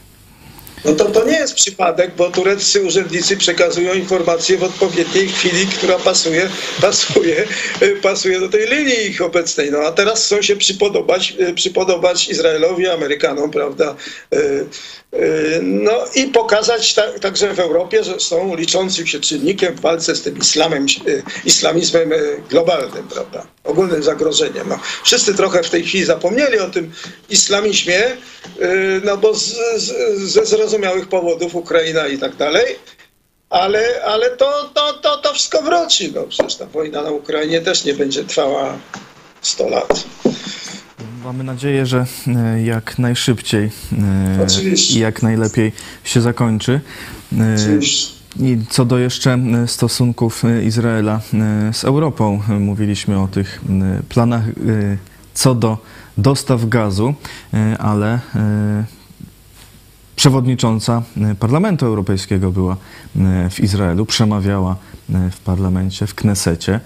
[0.84, 5.98] No to, to nie jest przypadek, bo tureccy urzędnicy przekazują informacje w odpowiedniej chwili, która
[5.98, 6.48] pasuje,
[6.80, 7.44] pasuje,
[7.82, 9.70] y, pasuje do tej linii ich obecnej.
[9.70, 13.96] No a teraz chcą się przypodobać, y, przypodobać Izraelowi, Amerykanom, prawda?
[14.34, 14.66] Y,
[15.62, 20.22] No i pokazać ta, także w Europie, że są liczącym się czynnikiem w walce z
[20.22, 20.86] tym islamem,
[21.44, 22.10] islamizmem
[22.50, 23.46] globalnym, prawda?
[23.64, 24.68] Ogólnym zagrożeniem.
[24.68, 26.92] No, wszyscy trochę w tej chwili zapomnieli o tym
[27.30, 28.16] islamizmie,
[29.04, 32.64] no bo z, z, ze zrozumiałych powodów Ukraina i tak dalej.
[33.50, 36.12] Ale, ale to, to, to, to wszystko wróci.
[36.14, 38.76] No, przecież ta wojna na Ukrainie też nie będzie trwała
[39.42, 40.04] 100 lat.
[41.24, 44.98] Mamy nadzieję, że e, jak najszybciej e, Oczywiście.
[44.98, 45.72] i jak najlepiej
[46.04, 46.80] się zakończy.
[47.38, 48.16] E, Oczywiście.
[48.40, 51.20] I co do jeszcze stosunków Izraela
[51.72, 53.60] z Europą, mówiliśmy o tych
[54.08, 54.42] planach
[55.34, 55.78] co do
[56.18, 57.14] dostaw gazu,
[57.78, 58.20] ale
[60.26, 62.76] przewodnicząca e, Parlamentu Europejskiego była
[63.16, 64.76] e, w Izraelu, przemawiała
[65.14, 66.80] e, w parlamencie, w Knesecie.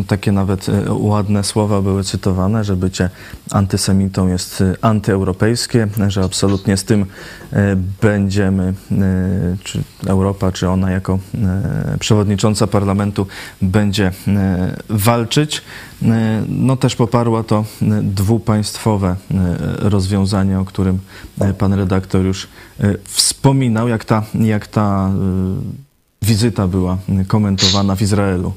[0.00, 3.10] E, takie nawet e, ładne słowa były cytowane, że bycie
[3.50, 7.06] antysemitą jest e, antyeuropejskie, że absolutnie z tym
[7.52, 8.74] e, będziemy,
[9.64, 11.18] czy Europa, czy ona jako
[12.00, 13.26] przewodnicząca parlamentu
[13.62, 14.12] będzie
[14.88, 15.62] walczyć.
[16.48, 17.64] No też poparła to
[18.02, 19.16] dwupaństwowe
[19.78, 20.98] rozwiązanie, o którym
[21.58, 22.48] pan redaktor już
[23.04, 25.10] wspominał, jak ta, jak ta
[26.22, 28.52] wizyta była komentowana w Izraelu.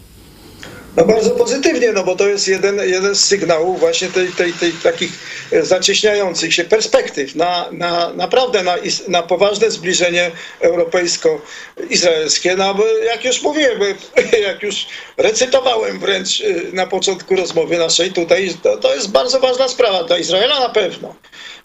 [1.00, 4.72] No bardzo pozytywnie, no bo to jest jeden, jeden z sygnałów właśnie tej, tej, tej
[4.72, 5.12] takich
[5.52, 8.76] e, zacieśniających się perspektyw na, na naprawdę na,
[9.08, 12.56] na poważne zbliżenie europejsko-izraelskie.
[12.56, 13.80] No bo jak już mówiłem,
[14.48, 19.68] jak już recytowałem wręcz e, na początku rozmowy naszej tutaj, to, to jest bardzo ważna
[19.68, 21.16] sprawa dla Izraela na pewno.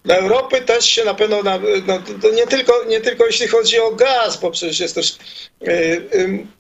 [0.05, 3.91] Dla Europy też się na pewno, na, no, nie, tylko, nie tylko jeśli chodzi o
[3.91, 5.17] gaz, bo przecież jest też
[5.63, 5.69] y,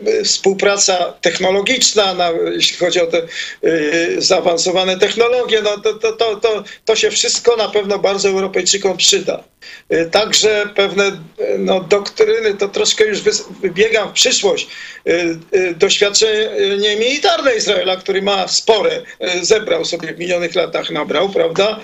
[0.08, 3.22] y, współpraca technologiczna, na, jeśli chodzi o te
[3.64, 8.96] y, zaawansowane technologie, no to, to, to, to, to się wszystko na pewno bardzo Europejczykom
[8.96, 9.44] przyda.
[9.92, 11.14] Y, Także pewne y,
[11.58, 13.20] no, doktryny, to troszkę już
[13.62, 14.68] wybiegam w przyszłość,
[15.08, 19.02] y, doświadczenie militarne Izraela, który ma spore,
[19.42, 21.80] zebrał sobie w minionych latach, nabrał, prawda?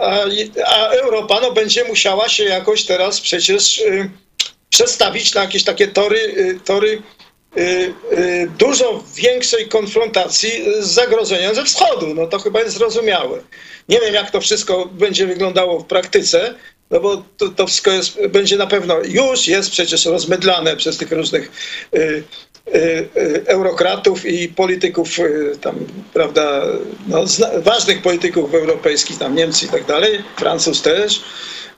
[0.00, 0.24] A,
[0.66, 3.82] a Europa no, będzie musiała się jakoś teraz przecież
[4.70, 7.02] przestawić na jakieś takie tory, tory
[8.58, 12.14] dużo większej konfrontacji z zagrożeniem ze wschodu.
[12.14, 13.38] No to chyba jest zrozumiałe.
[13.88, 16.54] Nie wiem, jak to wszystko będzie wyglądało w praktyce,
[16.90, 21.12] no bo to, to wszystko jest, będzie na pewno już jest przecież rozmydlane przez tych
[21.12, 21.50] różnych
[21.94, 21.98] y,
[22.74, 25.76] y, y, eurokratów i polityków y, tam,
[26.12, 26.62] prawda,
[27.06, 31.20] no, zna, ważnych polityków europejskich, tam Niemcy i tak dalej, Francuz też.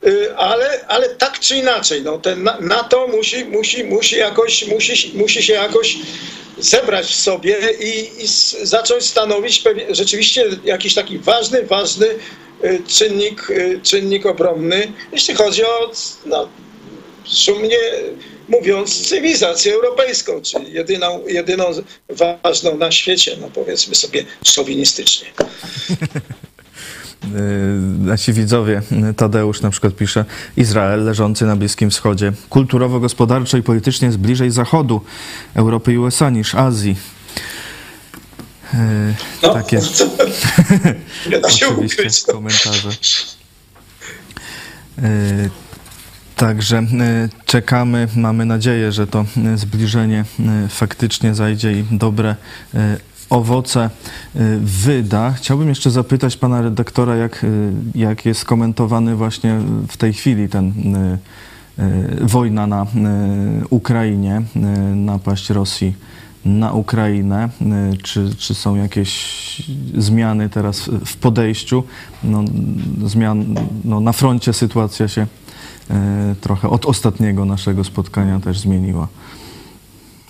[0.07, 5.12] Y, ale, ale tak czy inaczej, no, ten Na- NATO musi, musi, musi, jakoś, musi,
[5.19, 5.97] musi się jakoś
[6.59, 8.27] zebrać w sobie i, i
[8.66, 12.07] zacząć stanowić rzeczywiście jakiś taki ważny, ważny
[12.87, 15.90] czynnik, y, czynnik obronny, jeśli chodzi o,
[16.27, 16.49] no,
[17.25, 17.79] szumnie
[18.49, 21.64] mówiąc, cywilizację europejską, czyli jedyną, jedyną
[22.42, 25.27] ważną na świecie, no powiedzmy sobie szowinistycznie.
[27.25, 27.40] Yy,
[27.99, 28.83] Nasi widzowie,
[29.16, 30.25] Tadeusz na przykład pisze,
[30.57, 35.01] Izrael leżący na Bliskim Wschodzie kulturowo, gospodarczo i politycznie jest bliżej Zachodu,
[35.55, 36.97] Europy i USA niż Azji.
[38.77, 39.81] Yy, No, Takie
[41.31, 42.23] nie da się ukryć.
[42.23, 42.89] komentarze.
[44.99, 45.51] Yy,
[46.37, 50.25] Także yy, czekamy, mamy nadzieję, że to zbliżenie
[50.69, 52.37] faktycznie zajdzie i dobre
[53.31, 53.91] owoce
[54.61, 55.33] wyda.
[55.33, 57.47] Chciałbym jeszcze zapytać pana redaktora, jak,
[57.95, 59.59] jak jest komentowany właśnie
[59.89, 60.73] w tej chwili ten
[62.21, 62.87] wojna na
[63.71, 64.43] Ukrainie,
[64.95, 65.95] napaść Rosji
[66.47, 67.49] na Ukrainę.
[67.93, 69.13] Y, Czy, czy są jakieś
[69.99, 71.83] zmiany teraz w- podejściu?
[72.25, 72.45] No,
[73.05, 73.55] zmian,
[73.85, 75.95] no, na froncie sytuacja się y,
[76.41, 79.09] trochę od ostatniego naszego spotkania też zmieniła.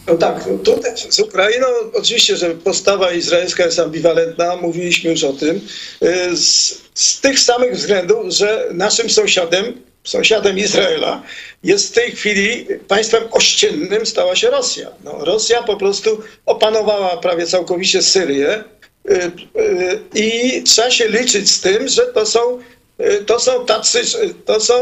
[0.08, 5.32] No tak, no tutaj z Ukrainą oczywiście, że postawa izraelska jest ambiwalentna, mówiliśmy już o
[5.32, 5.56] tym,
[6.02, 9.64] y, z, z tych samych względów, że naszym sąsiadem,
[10.06, 11.22] sąsiadem Izraela
[11.64, 14.90] jest w tej chwili państwem ościennym stała się Rosja.
[15.04, 18.64] No, Rosja po prostu opanowała prawie całkowicie Syrię
[19.10, 19.14] y,
[19.60, 22.58] y, i trzeba się liczyć z tym, że to są,
[23.00, 24.02] y, to są tacy,
[24.44, 24.74] to są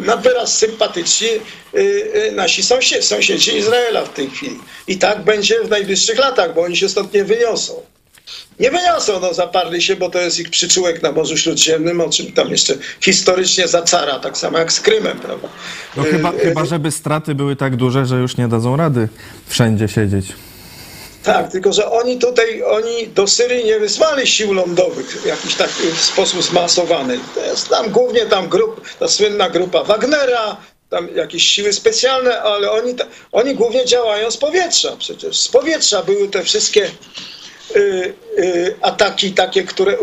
[0.00, 1.28] nad wyraz sympatyczni
[2.32, 4.58] nasi sąsiedzi, sąsiedzi Izraela w tej chwili.
[4.86, 7.82] I tak będzie w najbliższych latach, bo oni się stąd nie wyniosą.
[8.62, 12.32] Nie wyniosą, no zaparli się, bo to jest ich przyczółek na Morzu Śródziemnym, o czym
[12.32, 15.48] tam jeszcze historycznie za cara, tak samo jak z Krymem, prawda?
[15.96, 19.08] No, Y, chyba, y, chyba, żeby straty były tak duże, że już nie dadzą rady
[19.46, 20.26] wszędzie siedzieć.
[21.22, 25.70] Tak, tylko że oni tutaj, oni do Syrii nie wysłali sił lądowych w jakiś tak
[25.70, 27.18] w sposób zmasowany.
[27.34, 30.56] To jest tam głównie tam grup, ta słynna grupa Wagnera,
[30.90, 32.94] tam jakieś siły specjalne, ale oni,
[33.32, 35.40] oni głównie działają z powietrza przecież.
[35.40, 37.31] Z powietrza były te wszystkie y, y,
[38.80, 39.98] ataki takie, które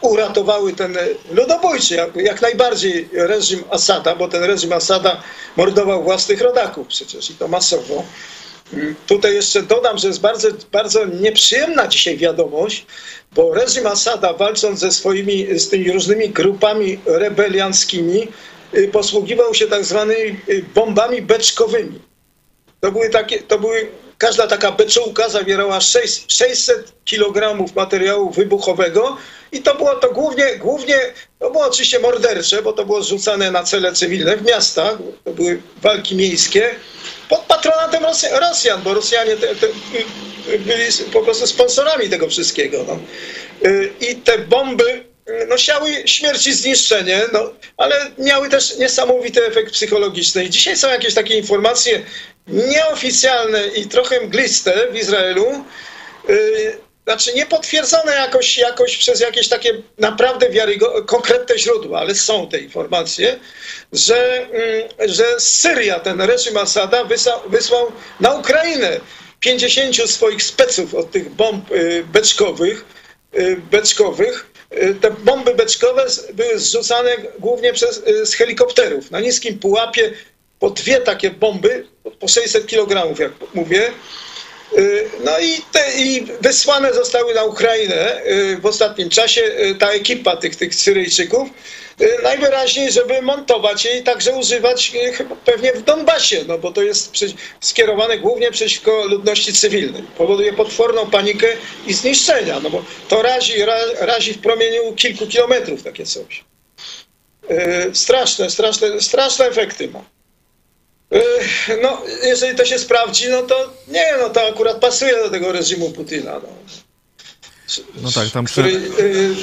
[0.00, 0.96] uratowały ten
[1.30, 5.22] ludobójczy, jak, jak najbardziej reżim Asada, bo ten reżim Asada
[5.56, 8.04] mordował własnych rodaków przecież i to masowo.
[9.06, 12.86] Tutaj jeszcze dodam, że jest bardzo, bardzo nieprzyjemna dzisiaj wiadomość,
[13.32, 18.28] bo reżim Asada walcząc ze swoimi, z tymi różnymi grupami rebelianckimi
[18.74, 21.98] y, posługiwał się tak zwanymi y, bombami beczkowymi.
[22.80, 23.88] To były takie, to były
[24.22, 29.16] każda taka beczułka zawierała 6, 600 kg materiału wybuchowego
[29.52, 30.98] i to było to głównie, głównie,
[31.38, 35.62] to było oczywiście mordercze, bo to było zrzucane na cele cywilne w miastach, to były
[35.82, 36.70] walki miejskie,
[37.28, 38.04] pod patronatem
[38.40, 39.66] Rosjan, bo Rosjanie te, te,
[40.58, 42.84] byli po prostu sponsorami tego wszystkiego.
[42.88, 42.98] No.
[43.70, 45.04] Y, I te bomby
[45.48, 50.44] no, siały śmierć i zniszczenie, no, ale miały też niesamowity efekt psychologiczny.
[50.44, 52.02] I dzisiaj są jakieś takie informacje
[52.46, 55.64] nieoficjalne i trochę mgliste w Izraelu,
[56.28, 62.58] yy, znaczy niepotwierdzone jakoś, jakoś przez jakieś takie naprawdę wiarygodne, konkretne źródła, ale są te
[62.58, 63.38] informacje,
[63.92, 64.48] że,
[64.98, 69.00] yy, że Syria, ten reżim Asada wysłał, wysłał na Ukrainę
[69.40, 72.84] 50 swoich speców od tych bomb yy, beczkowych,
[73.32, 79.10] yy, beczkowych Y, te bomby beczkowe były zrzucane głównie przez, y, z helikopterów.
[79.10, 80.12] Na niskim pułapie
[80.62, 81.86] po dwie takie bomby,
[82.18, 83.90] po 600 kg, jak mówię.
[84.78, 88.22] Y, no i, te, i wysłane zostały na Ukrainę
[88.60, 89.42] w ostatnim czasie
[89.78, 91.48] ta ekipa tych, tych Syryjczyków
[92.00, 94.92] Y, najwyraźniej, żeby montować je i także używać
[95.44, 97.24] pewnie w Donbasie, no bo to jest
[97.60, 100.02] skierowane głównie przeciwko ludności cywilnej.
[100.18, 101.46] Powoduje potworną panikę
[101.86, 106.44] i zniszczenia, no bo to razi, ra, razi w promieniu kilku kilometrów takie coś.
[107.92, 110.04] Straszne, straszne, straszne efekty ma.
[111.82, 115.90] No, jeżeli to się sprawdzi, no to nie, no to akurat pasuje do tego reżimu
[115.90, 116.32] Putina.
[116.32, 116.48] No.
[118.02, 119.34] No tak, tam który, y, y,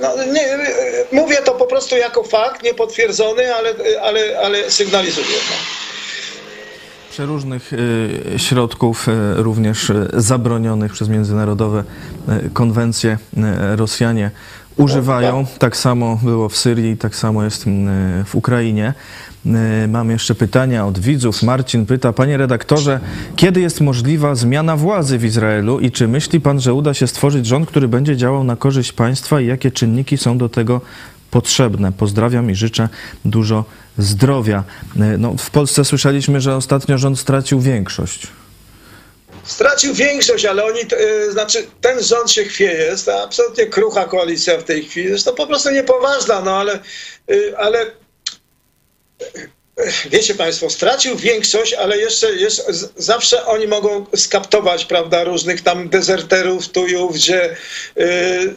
[0.00, 5.26] no, nie, y, mówię to po prostu jako fakt, niepotwierdzony, ale, ale, ale sygnalizuję.
[5.26, 5.56] No.
[7.10, 7.70] Przeróżnych
[8.36, 11.84] środków, również zabronionych przez międzynarodowe
[12.52, 13.18] konwencje
[13.76, 14.30] Rosjanie
[14.76, 15.46] używają.
[15.58, 17.64] Tak samo było w Syrii, tak samo jest
[18.24, 18.94] w Ukrainie.
[19.54, 21.42] E, mam jeszcze pytania od widzów.
[21.42, 23.00] Marcin pyta, panie redaktorze,
[23.36, 27.46] kiedy jest możliwa zmiana władzy w Izraelu i czy myśli pan, że uda się stworzyć
[27.46, 30.80] rząd, który będzie działał na korzyść państwa i jakie czynniki są do tego
[31.30, 31.92] potrzebne?
[31.92, 32.88] Pozdrawiam i życzę
[33.24, 33.64] dużo
[33.98, 34.64] zdrowia.
[34.96, 38.26] E, no, w Polsce słyszeliśmy, że ostatnio rząd stracił większość.
[39.44, 44.64] Stracił większość, ale oni, yy, znaczy ten rząd się chwieje, jest absolutnie krucha koalicja w
[44.64, 46.78] tej chwili, jest to po prostu niepoważna, no ale,
[47.56, 47.86] ale
[50.10, 52.62] wiecie Państwo, stracił większość, ale jeszcze, jeszcze
[52.96, 58.02] zawsze oni mogą skaptować, prawda, różnych tam dezerterów, tujów, gdzie y,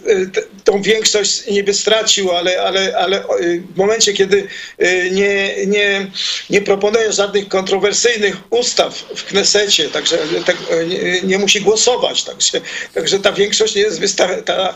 [0.07, 0.31] y,
[0.63, 4.47] tą większość niby stracił, ale, ale, ale y, w momencie, kiedy
[4.81, 6.11] y, nie, nie,
[6.49, 10.57] nie proponuje żadnych kontrowersyjnych ustaw w Knesecie, także tak,
[10.87, 12.61] nie, nie, musi głosować, także,
[12.93, 14.75] także ta większość nie jest wystawiona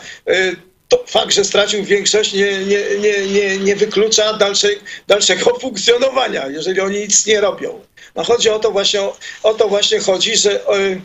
[0.88, 6.80] to fakt, że stracił większość nie, nie, nie, nie, nie wyklucza dalszej, dalszego funkcjonowania, jeżeli
[6.80, 7.80] oni nic nie robią.
[8.14, 9.00] No chodzi o to właśnie,
[9.42, 11.00] o to właśnie chodzi, że y,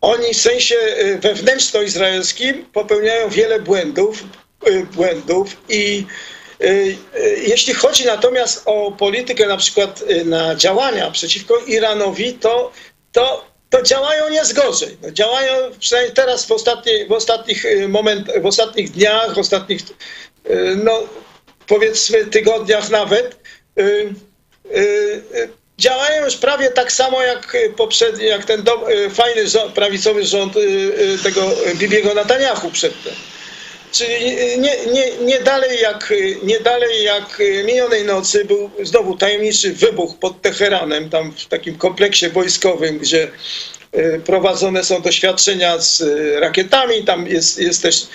[0.00, 4.24] oni w sensie y, wewnętrzno-izraelskim popełniają wiele błędów,
[4.68, 6.06] y, błędów i
[7.46, 12.72] jeśli chodzi natomiast o politykę na przykład na działania przeciwko Iranowi, to,
[13.12, 14.96] to to działają nie gorzej.
[15.02, 19.80] No, działają przynajmniej teraz w, ostatniej, w ostatnich y, momentach, w ostatnich dniach, w ostatnich
[20.50, 21.02] y, no,
[21.66, 23.36] powiedzmy tygodniach nawet.
[23.78, 24.14] Y,
[25.78, 30.52] działają już prawie tak samo jak poprzedni, jak ten do, fajny rząd, prawicowy rząd
[31.22, 33.14] tego Bibiego Netanyahu przedtem.
[33.92, 34.24] Czyli
[34.58, 36.12] nie, nie, nie, dalej jak,
[36.42, 42.28] nie dalej jak minionej nocy był znowu tajemniczy wybuch pod Teheranem, tam w takim kompleksie
[42.28, 43.30] wojskowym, gdzie
[43.92, 48.06] e, prowadzone są doświadczenia z e, rakietami, tam jest, jest też,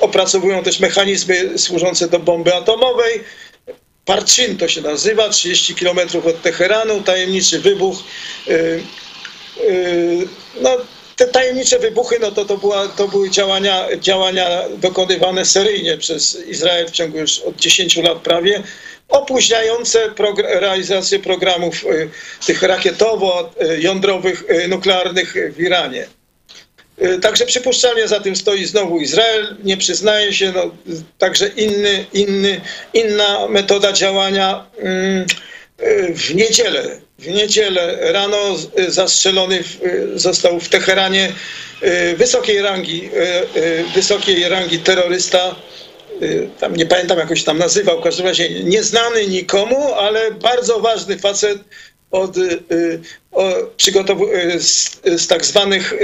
[0.00, 3.24] opracowują też mechanizmy służące do bomby atomowej.
[4.04, 7.98] Parchin to się nazywa, 30 kilometrów od Teheranu, tajemniczy wybuch.
[10.60, 10.76] No,
[11.20, 16.88] te tajemnicze wybuchy, no to, to, była, to były działania, działania dokonywane seryjnie przez Izrael
[16.88, 18.62] w ciągu już od 10 lat prawie,
[19.08, 19.98] opóźniające
[20.36, 22.10] realizację programów y,
[22.46, 26.06] tych rakietowo-jądrowych, y, nuklearnych w Iranie.
[27.02, 30.70] Y, także przypuszczalnie za tym stoi znowu Izrael, nie przyznaje się, no,
[31.18, 32.60] także inny, inny,
[32.94, 34.66] inna metoda działania.
[34.78, 35.26] Mm,
[36.14, 38.56] w niedzielę, w niedzielę rano
[38.88, 39.64] zastrzelony
[40.14, 41.32] został w Teheranie
[41.82, 43.10] y, wysokiej rangi,
[43.56, 45.54] y, y, wysokiej rangi terrorysta,
[46.60, 51.18] tam nie pamiętam jak się tam nazywał, w każdym razie nieznany nikomu, ale bardzo ważny
[51.18, 51.58] facet
[52.10, 52.36] od,
[54.58, 55.94] z, z tak zwanych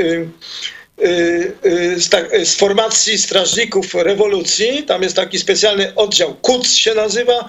[1.97, 4.83] z, tak, z, formacji strażników rewolucji.
[4.83, 7.49] Tam jest taki specjalny oddział, KUC się nazywa, y,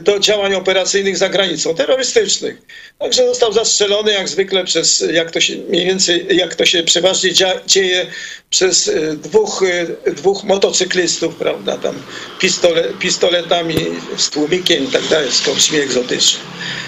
[0.00, 2.62] do działań operacyjnych za granicą, terrorystycznych.
[2.98, 7.30] Także został zastrzelony jak zwykle przez, jak to się mniej więcej, jak to się przeważnie
[7.66, 8.06] dzieje,
[8.52, 9.62] przez y, dwóch,
[10.06, 12.02] y, dwóch motocyklistów, prawda, tam
[12.38, 13.74] pistole, pistoletami
[14.16, 16.42] z tłumikiem i tak dalej, skądś egzotycznym.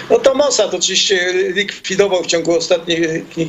[0.09, 2.99] No to Mossad oczywiście likwidował w ciągu ostatnich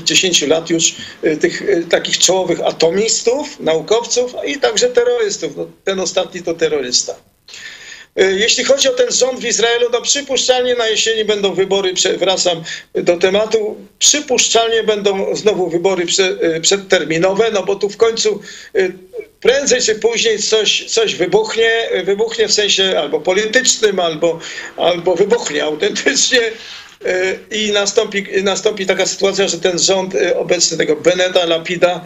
[0.04, 0.94] 10 lat już
[1.24, 5.56] y, tych y, takich czołowych atomistów, naukowców i także terrorystów.
[5.56, 7.14] No, ten ostatni to terrorysta.
[8.20, 12.62] Y, Jeśli chodzi o ten rząd w Izraelu, no przypuszczalnie na jesieni będą wybory, wracam
[12.94, 16.06] do tematu, przypuszczalnie będą znowu wybory
[16.56, 18.40] y, przedterminowe, no bo tu w końcu
[18.76, 18.92] y,
[19.40, 21.70] prędzej czy później coś, coś wybuchnie,
[22.04, 24.38] wybuchnie w sensie albo politycznym, albo,
[24.76, 26.40] albo wybuchnie autentycznie
[27.50, 32.04] i nastąpi, nastąpi taka sytuacja, że ten rząd obecny tego Beneta, Lapida,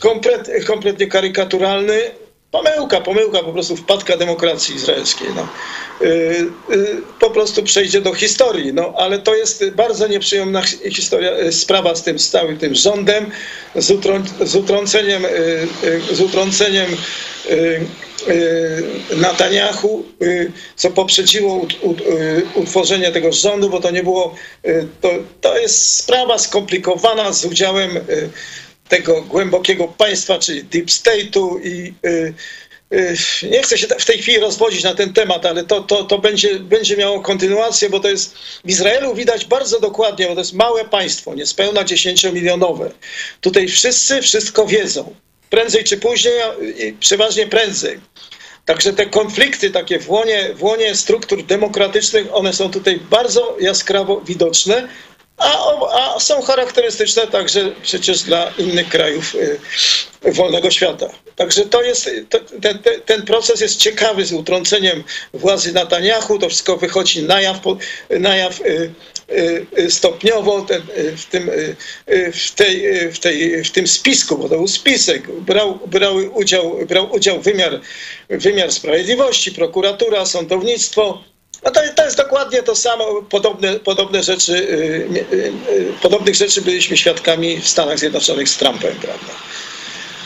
[0.00, 2.10] komplet, kompletnie karykaturalny,
[2.50, 5.28] Pomyłka, pomyłka, po prostu wpadka demokracji izraelskiej.
[5.36, 5.48] No.
[6.02, 6.06] Y,
[6.70, 11.52] y, po prostu przejdzie do historii, no, ale to jest bardzo nieprzyjemna hi- historia, y,
[11.52, 13.30] sprawa z tym z całym tym rządem,
[13.74, 15.22] z, utrą, z utrąceniem,
[16.12, 16.96] z utrąceniem
[19.16, 20.04] Netanyahu,
[20.76, 21.98] co poprzedziło ut, ut,
[22.54, 24.34] utworzenie tego rządu, bo to nie było,
[25.00, 27.90] to, to jest sprawa skomplikowana z udziałem
[28.90, 32.34] tego głębokiego państwa, czyli deep state'u i y,
[32.92, 33.16] y,
[33.50, 36.58] nie chcę się w tej chwili rozwodzić na ten temat, ale to, to, to będzie,
[36.58, 38.34] będzie miało kontynuację, bo to jest
[38.64, 42.90] w Izraelu widać bardzo dokładnie, bo to jest małe państwo, niespełna 10-milionowe.
[43.40, 45.14] Tutaj wszyscy wszystko wiedzą.
[45.50, 46.34] Prędzej czy później,
[47.00, 48.00] przeważnie prędzej.
[48.64, 54.20] Także te konflikty takie w łonie, w łonie struktur demokratycznych, one są tutaj bardzo jaskrawo
[54.20, 54.88] widoczne,
[55.40, 61.08] a, a są charakterystyczne także przecież dla innych krajów y, wolnego świata.
[61.36, 66.76] Także to jest, to, ten, ten- proces jest ciekawy z utrąceniem władzy Netanyahu, to wszystko
[66.76, 67.60] wychodzi na jaw,
[68.10, 68.94] na jaw y,
[69.78, 70.82] y, stopniowo ten,
[71.16, 71.50] w, tym,
[72.32, 72.82] w, tej,
[73.12, 77.80] w, tej, w tym spisku, bo to był spisek, brał, brały udział, brał udział wymiar,
[78.28, 81.24] wymiar sprawiedliwości, prokuratura, sądownictwo,
[81.64, 86.34] no to, to jest dokładnie to samo, podobne, podobne rzeczy, y, nie- y, y, podobnych
[86.34, 89.32] rzeczy byliśmy świadkami w Stanach Zjednoczonych z Trumpem, prawda.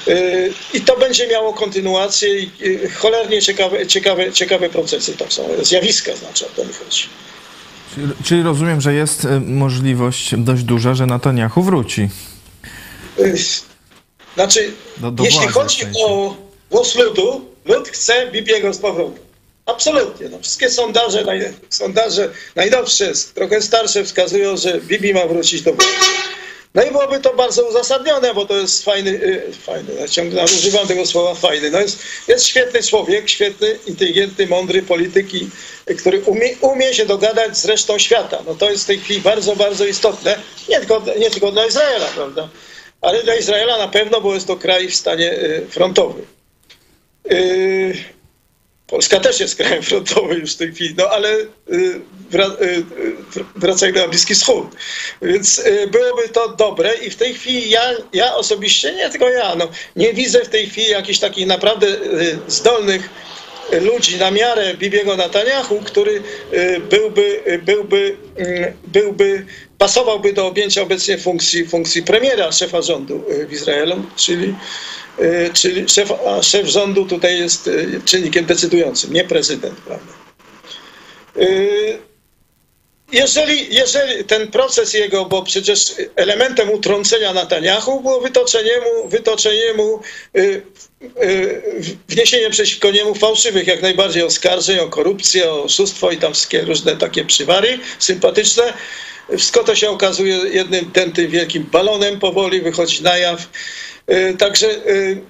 [0.09, 5.49] Y, I to będzie miało kontynuację i y, cholernie ciekawe, ciekawe, ciekawe procesy to są,
[5.63, 7.03] zjawiska znaczy, o to mi chodzi.
[7.95, 12.09] Czyli, czyli rozumiem, że jest możliwość dość duża, że Netanyahu wróci.
[14.35, 16.01] Znaczy, Do- do jeśli chodzi w sensie.
[16.07, 16.37] o
[16.71, 19.25] głos ludu, lud chce Bibiego z powrotem.
[19.67, 20.29] Absolutnie.
[20.29, 25.91] No, wszystkie sondaże, naj, sondaże najnowsze, trochę starsze wskazują, że Bibi ma wrócić do władzy.
[26.75, 30.87] No i byłoby to bardzo uzasadnione, bo to jest fajny, y, fajny, ja ciągle nadużywam
[30.87, 31.71] tego słowa fajny.
[31.71, 31.99] No jest,
[32.29, 35.51] jest świetny człowiek, świetny, inteligentny, mądry polityk, i-
[35.99, 38.43] który umie, umie się dogadać z resztą świata.
[38.47, 40.39] No to jest w tej chwili bardzo, bardzo istotne.
[40.69, 42.49] Nie tylko, nie tylko dla Izraela, prawda?
[43.01, 46.27] Ale dla Izraela na pewno, bo jest to kraj w stanie y, frontowym.
[47.33, 48.05] Y,
[48.95, 52.65] Polska też jest krajem frontowym już w tej chwili, no ale y, y,
[53.37, 54.67] y, wracajmy na Bliski Wschód.
[55.23, 57.83] Więc byłoby to dobre i w tej chwili ja,
[58.13, 61.87] ja osobiście, nie tylko ja, no, nie widzę w tej chwili jakichś takich naprawdę
[62.49, 63.11] zdolnych
[63.81, 66.23] ludzi na miarę Bibiego Netanyahu, który
[66.91, 69.47] byłby, byłby, mm, byłby,
[69.79, 74.55] pasowałby do objęcia obecnie funkcji, funkcji premiera, szefa rządu y, w Izraelu, czyli,
[75.21, 80.13] y, czyli szef, a szef rządu tutaj jest y, czynnikiem decydującym, nie prezydent, prawda?
[83.13, 90.01] Jeżeli, jeżeli ten proces jego, bo przecież elementem utrącenia Netanyahu było wytoczenie mu, wytoczenie mu
[92.09, 96.97] wniesienie przeciwko niemu fałszywych jak najbardziej oskarżeń o korupcję, o oszustwo i tam wszystkie różne
[96.97, 98.73] takie przywary sympatyczne.
[99.29, 103.49] Wszystko to się okazuje jednym tętym wielkim balonem powoli, wychodzi na jaw.
[104.11, 105.23] Y, Także, y,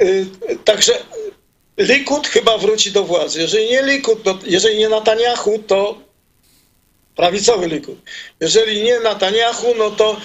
[0.00, 0.26] y,
[0.64, 0.92] także
[1.78, 3.40] Likud chyba wróci do władzy.
[3.40, 5.98] Jeżeli nie Likud, no, jeżeli nie Netanyahu, to
[7.16, 7.98] prawicowy Likud.
[8.40, 10.16] Jeżeli nie Netanyahu, no to,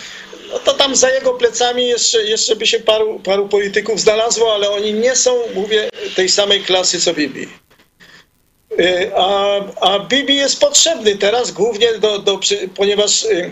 [0.49, 4.69] no to tam za jego plecami jeszcze, jeszcze by się paru, paru polityków znalazło, ale
[4.69, 7.47] oni nie są, mówię, tej samej klasy co Bibi.
[8.79, 12.39] Y, A, a Bibi jest potrzebny teraz głównie, do, do,
[12.75, 13.51] ponieważ y,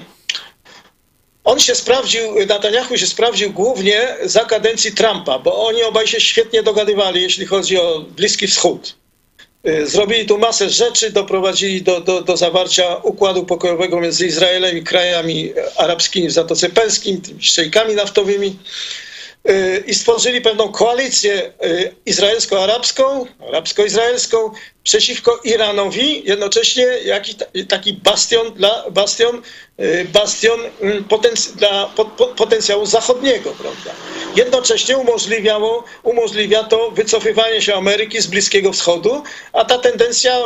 [1.44, 6.64] on się sprawdził, Netanyahu się sprawdził głównie za kadencji Trumpa, bo oni obaj się świetnie
[6.64, 8.96] dogadywali, jeśli chodzi o Bliski Wschód.
[9.68, 14.84] Y, Zrobili tu masę rzeczy, doprowadzili do, do, do zawarcia układu pokojowego między Izraelem i
[14.84, 18.56] krajami arabskimi w Zatoce Perskim, szejkami naftowymi.
[19.50, 24.52] Y, i stworzyli pewną koalicję y, izraelsko-arabską, arabsko-izraelską
[24.84, 27.36] przeciwko Iranowi, jednocześnie jaki
[27.70, 29.42] taki bastion dla bastion,
[29.80, 31.94] y, bastion mm, potenc- dla
[32.38, 33.92] potencjału zachodniego, prawda?
[34.36, 39.24] Jednocześnie umożliwiało, umożliwia to wycofywanie się Ameryki z Bliskiego Wschodu,
[39.54, 40.38] a ta tendencja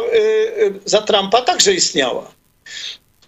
[0.85, 2.31] za Trumpa także istniała.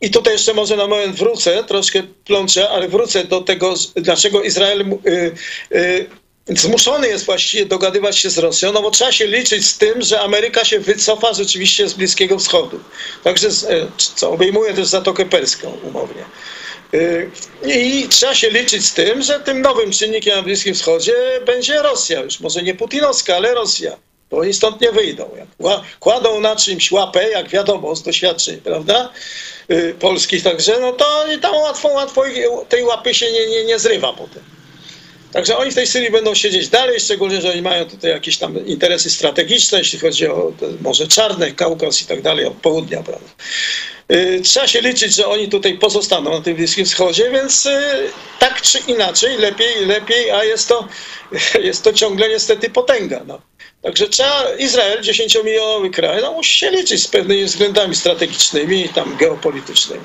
[0.01, 4.81] I tutaj jeszcze może na moment wrócę, troszkę plączę, ale wrócę do tego, dlaczego Izrael
[4.81, 5.31] y,
[5.71, 6.07] y,
[6.47, 10.21] zmuszony jest właściwie dogadywać się z Rosją, no bo trzeba się liczyć z tym, że
[10.21, 12.79] Ameryka się wycofa rzeczywiście z Bliskiego Wschodu.
[13.23, 16.23] Także, y, co obejmuje też Zatokę Perską umownie.
[16.93, 17.31] Y,
[17.65, 21.13] I trzeba się liczyć z tym, że tym nowym czynnikiem na Bliskim Wschodzie
[21.45, 23.97] będzie Rosja, już może nie putinowska, ale Rosja
[24.29, 25.29] bo oni stąd nie wyjdą.
[25.37, 29.09] Jak kładą na czymś łapę, jak wiadomo z doświadczeń, prawda,
[29.69, 32.23] yy, polskich także, no to tam łatwo, łatwo
[32.69, 34.56] tej łapy się nie, nie, nie zrywa potem.
[35.33, 38.65] Także oni w tej Syrii będą siedzieć dalej, szczególnie, że oni mają tutaj jakieś tam
[38.65, 40.51] interesy strategiczne, jeśli chodzi o
[40.81, 43.29] Morze Czarne, Kaukaz i tak dalej, od południa, prawda.
[44.09, 47.71] Yy, trzeba się liczyć, że oni tutaj pozostaną na tym Bliskim Wschodzie, więc yy,
[48.39, 50.87] tak czy inaczej, lepiej, lepiej, a jest to,
[51.69, 53.23] jest to ciągle niestety potęga.
[53.27, 53.41] No.
[53.81, 59.17] Także trzeba, Izrael, 10-milionowy kraj, no, musi się liczyć z pewnymi względami strategicznymi i tam
[59.17, 60.03] geopolitycznymi.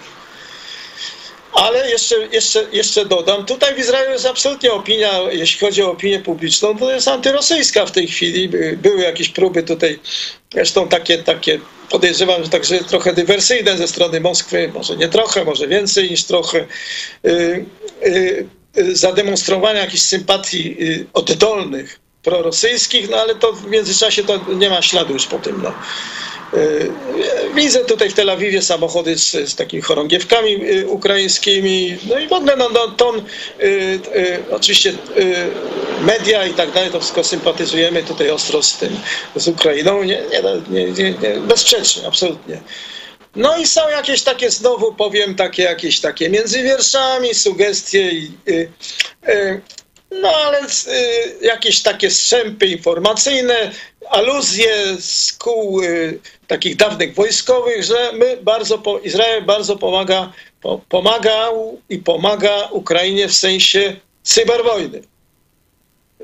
[1.53, 6.21] Ale jeszcze, jeszcze, jeszcze dodam, tutaj w Izraelu jest absolutnie opinia, jeśli chodzi o opinię
[6.21, 8.49] publiczną, to jest antyrosyjska w tej chwili.
[8.77, 9.99] Były jakieś próby tutaj,
[10.53, 15.69] zresztą takie, takie podejrzewam, że także trochę dywersyjne ze strony Moskwy, może nie trochę, może
[15.69, 16.67] więcej niż trochę,
[17.23, 17.65] yy,
[18.77, 20.77] yy, zademonstrowania jakichś sympatii
[21.13, 25.63] oddolnych prorosyjskich, no ale to w międzyczasie to nie ma śladu już po tym.
[25.63, 25.73] No.
[26.55, 26.93] Y,
[27.55, 32.33] widzę tutaj w Tel Awiwie samochody z, z takimi chorągiewkami y, ukraińskimi, no i w
[32.33, 33.65] ogóle no, no, ton, y,
[34.17, 34.95] y, oczywiście y,
[36.01, 38.97] media i tak dalej, to wszystko sympatyzujemy tutaj ostro z tym,
[39.37, 40.23] z Ukrainą, nie,
[40.71, 42.61] nie, nie, nie, bezsprzecznie, absolutnie.
[43.37, 49.61] No i są jakieś takie, znowu powiem, takie jakieś takie między wierszami sugestie i, y,
[50.21, 50.67] no ale y,
[51.43, 53.73] jakieś takie strzępy informacyjne,
[54.11, 60.81] aluzje z kół y, takich dawnych wojskowych, że my bardzo, po, Izrael bardzo pomaga, po,
[60.89, 65.03] pomagał i pomaga Ukrainie w sensie cyberwojny.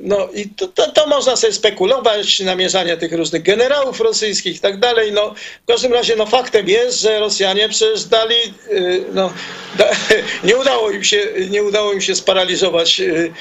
[0.00, 4.78] No i to, to, to, można sobie spekulować, namierzanie tych różnych generałów rosyjskich i tak
[4.80, 5.12] dalej.
[5.12, 8.34] No, w każdym razie no, faktem jest, że Rosjanie przecież dali,
[8.72, 9.32] y, no,
[9.78, 9.90] da,
[10.44, 13.32] nie, udało im się, nie udało im się sparaliżować y,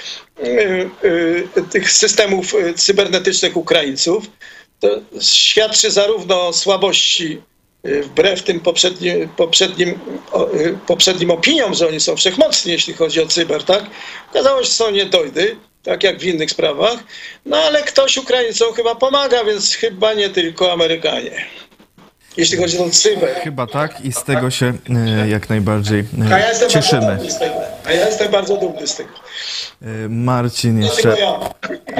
[1.04, 1.40] y,
[1.72, 4.26] tych systemów cybernetycznych Ukraińców.
[4.80, 4.88] To
[5.22, 7.42] świadczy zarówno o słabości
[7.84, 10.00] wbrew tym poprzednim, poprzednim,
[10.88, 13.86] poprzednim opiniom, że oni są wszechmocni, jeśli chodzi o cyber, tak?
[14.30, 15.58] Okazało się, że są niedojdy
[15.88, 17.00] tak jak w innych sprawach.
[17.46, 21.32] No ale ktoś Ukraińcom chyba pomaga, więc chyba nie tylko Amerykanie.
[22.38, 23.30] Jeśli chodzi o cyber.
[23.44, 27.20] Chyba tak i z tego się e, jak najbardziej e, A ja cieszymy.
[27.86, 29.10] A ja jestem bardzo dumny z tego.
[29.82, 31.16] E, Marcin jeszcze,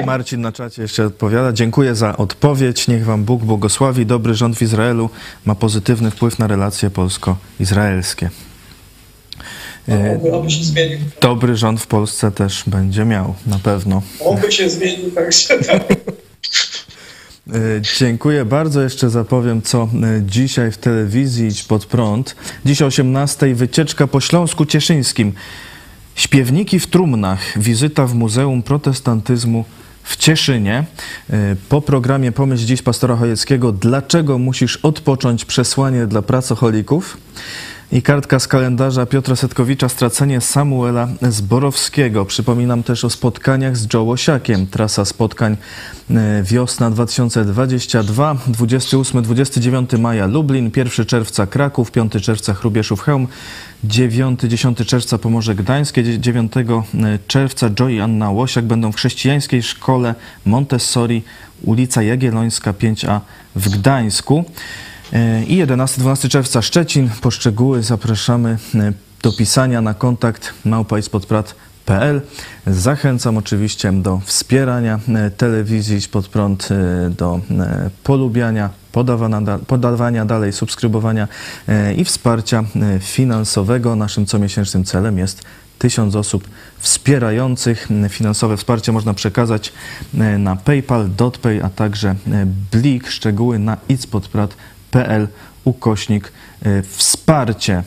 [0.06, 1.52] Marcin na czacie jeszcze odpowiada.
[1.52, 2.88] Dziękuję za odpowiedź.
[2.88, 4.06] Niech wam Bóg błogosławi.
[4.06, 5.10] Dobry rząd w Izraelu
[5.44, 8.30] ma pozytywny wpływ na relacje polsko-izraelskie.
[10.32, 10.98] Oby się zmienił.
[11.20, 14.02] Dobry rząd w Polsce też będzie miał, na pewno.
[14.20, 15.82] Oby się zmienił, także tak.
[17.98, 18.82] Dziękuję bardzo.
[18.82, 22.36] Jeszcze zapowiem, co e, dzisiaj w telewizji Idź Pod Prąd.
[22.64, 25.32] Dziś o 18 wycieczka po Śląsku Cieszyńskim.
[26.14, 27.40] Śpiewniki w trumnach.
[27.56, 29.64] Wizyta w Muzeum Protestantyzmu
[30.02, 30.84] w Cieszynie.
[31.30, 37.16] E, po programie Pomyśl Dziś pastora Chojeckiego Dlaczego musisz odpocząć przesłanie dla pracocholików?
[37.92, 42.24] I kartka z kalendarza Piotra Setkowicza Stracenie Samuela Zborowskiego.
[42.24, 44.66] Przypominam też o spotkaniach z Joe Osiakiem.
[44.66, 45.56] Trasa spotkań
[46.10, 53.28] e, wiosna 2022, 28-29 maja Lublin, 1 czerwca Kraków, 5 czerwca Chrubieszów Chełm,
[53.84, 56.64] 9-10 czerwca Pomorze Gdańskie, 9 e,
[57.26, 60.14] czerwca Joy i Anna Łosiak będą w chrześcijańskiej szkole
[60.44, 61.22] Montessori,
[61.62, 63.20] ulica Jagiellońska 5A
[63.56, 64.44] w Gdańsku.
[65.46, 67.10] I 11-12 czerwca Szczecin.
[67.20, 68.92] Po szczegóły zapraszamy e,
[69.22, 72.20] do pisania na kontakt małpaispodprat.pl.
[72.66, 77.40] Zachęcam oczywiście do wspierania e, telewizji pod prąd, e, do
[78.04, 81.28] polubiania, podawania, podawania dalej, subskrybowania
[81.96, 82.64] i wsparcia
[83.00, 83.96] finansowego.
[83.96, 85.42] Naszym comiesięcznym celem jest
[85.78, 86.48] tysiąc osób
[86.78, 87.88] wspierających.
[88.08, 89.72] Finansowe wsparcie można przekazać
[90.38, 92.14] na PayPal, DotPay, a także
[92.72, 93.08] Blik.
[93.08, 94.77] Szczegóły na itspodprat.pl
[95.64, 96.32] ukośnik
[96.66, 97.82] y, wsparcie.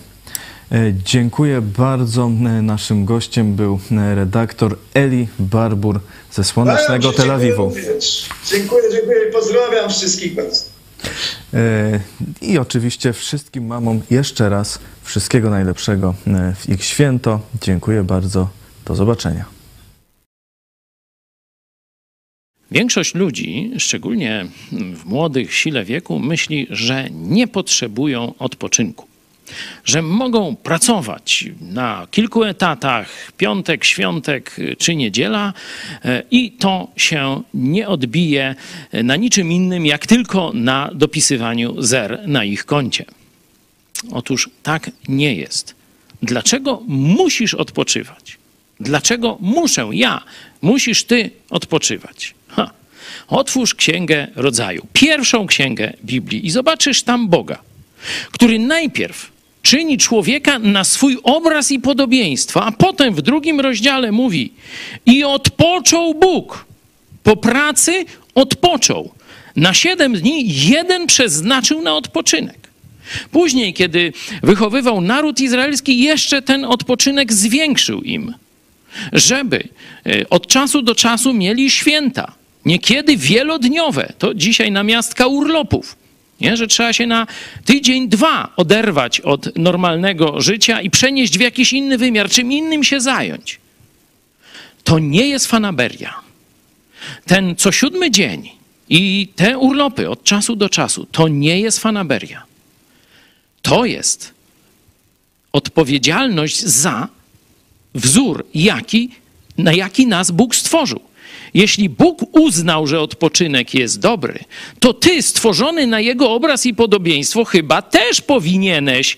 [0.72, 2.26] E, Dziękuję bardzo.
[2.26, 6.00] E, Naszym gościem był e, redaktor Eli Barbur
[6.32, 7.74] ze słonecznego Bardzo Tel Awiwu.
[8.52, 10.34] Dziękuję, dziękuję, i pozdrawiam wszystkich.
[11.54, 12.00] E,
[12.42, 17.40] I oczywiście wszystkim mamom jeszcze raz wszystkiego najlepszego e, w ich święto.
[17.62, 18.50] Dziękuję bardzo.
[18.86, 19.61] Do zobaczenia.
[22.72, 29.08] Większość ludzi, szczególnie w młodych sile wieku, myśli, że nie potrzebują odpoczynku.
[29.86, 35.54] Że mogą pracować na kilku etatach, piątek, świątek czy niedziela,
[36.06, 38.56] e, i to się nie odbije
[38.94, 43.06] na niczym innym, jak tylko na dopisywaniu zer na ich koncie.
[44.12, 45.76] Otóż tak nie jest.
[46.22, 48.38] Dlaczego musisz odpoczywać?
[48.80, 50.22] Dlaczego muszę ja,
[50.62, 52.34] musisz ty odpoczywać?
[53.28, 57.60] Otwórz księgę rodzaju, pierwszą księgę Biblii i zobaczysz tam Boga,
[58.32, 64.54] który najpierw czyni człowieka na swój obraz i podobieństwo, a potem w drugim rozdziale mówi:
[65.06, 66.66] I odpoczął Bóg.
[67.24, 68.06] Po pracy
[68.36, 69.12] odpoczął.
[69.56, 72.62] Na siedem dni jeden przeznaczył na odpoczynek.
[73.32, 74.14] Później, kiedy
[74.44, 78.34] wychowywał naród izraelski, jeszcze ten odpoczynek zwiększył im,
[79.14, 79.64] żeby
[80.06, 82.32] e, od czasu do czasu mieli święta,
[82.66, 84.14] niekiedy wielodniowe.
[84.18, 85.96] To dzisiaj namiastka urlopów.
[86.42, 86.58] Nie?
[86.58, 87.28] Że trzeba się na
[87.66, 93.02] tydzień, dwa oderwać od normalnego życia i przenieść w jakiś inny wymiar, czym innym się
[93.02, 93.60] zająć.
[94.84, 96.16] To nie jest fanaberia.
[97.26, 98.50] Ten co siódmy dzień
[98.90, 102.44] i te urlopy od czasu do czasu to nie jest fanaberia.
[103.62, 104.34] To jest
[105.52, 107.08] odpowiedzialność za
[107.96, 109.10] wzór, jaki,
[109.58, 111.02] na jaki nas Bóg stworzył.
[111.54, 114.40] Jeśli Bóg uznał, że odpoczynek jest dobry,
[114.80, 119.18] to ty, stworzony na jego obraz i podobieństwo, chyba też powinieneś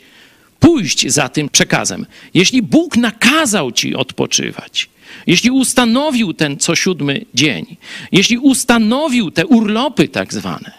[0.60, 2.06] pójść za tym przekazem.
[2.34, 4.90] Jeśli Bóg nakazał ci odpoczywać,
[5.28, 7.78] jeśli ustanowił ten co siódmy dzień,
[8.12, 10.72] jeśli ustanowił te urlopy tak zwane,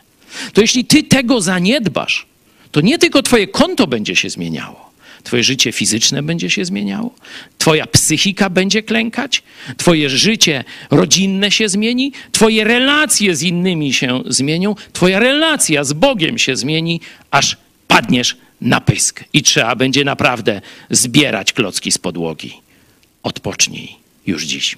[0.52, 2.26] to jeśli ty tego zaniedbasz,
[2.70, 4.83] to nie tylko twoje konto będzie się zmieniało,
[5.24, 7.14] Twoje życie fizyczne będzie się zmieniało,
[7.58, 9.42] Twoja psychika będzie klękać,
[9.76, 16.38] Twoje życie rodzinne się zmieni, Twoje relacje z innymi się zmienią, Twoja relacja z Bogiem
[16.38, 17.00] się zmieni,
[17.30, 17.56] aż
[17.88, 20.60] padniesz na pysk i trzeba będzie naprawdę
[20.90, 22.52] zbierać klocki z podłogi.
[23.22, 23.96] Odpocznij
[24.26, 24.76] już dziś.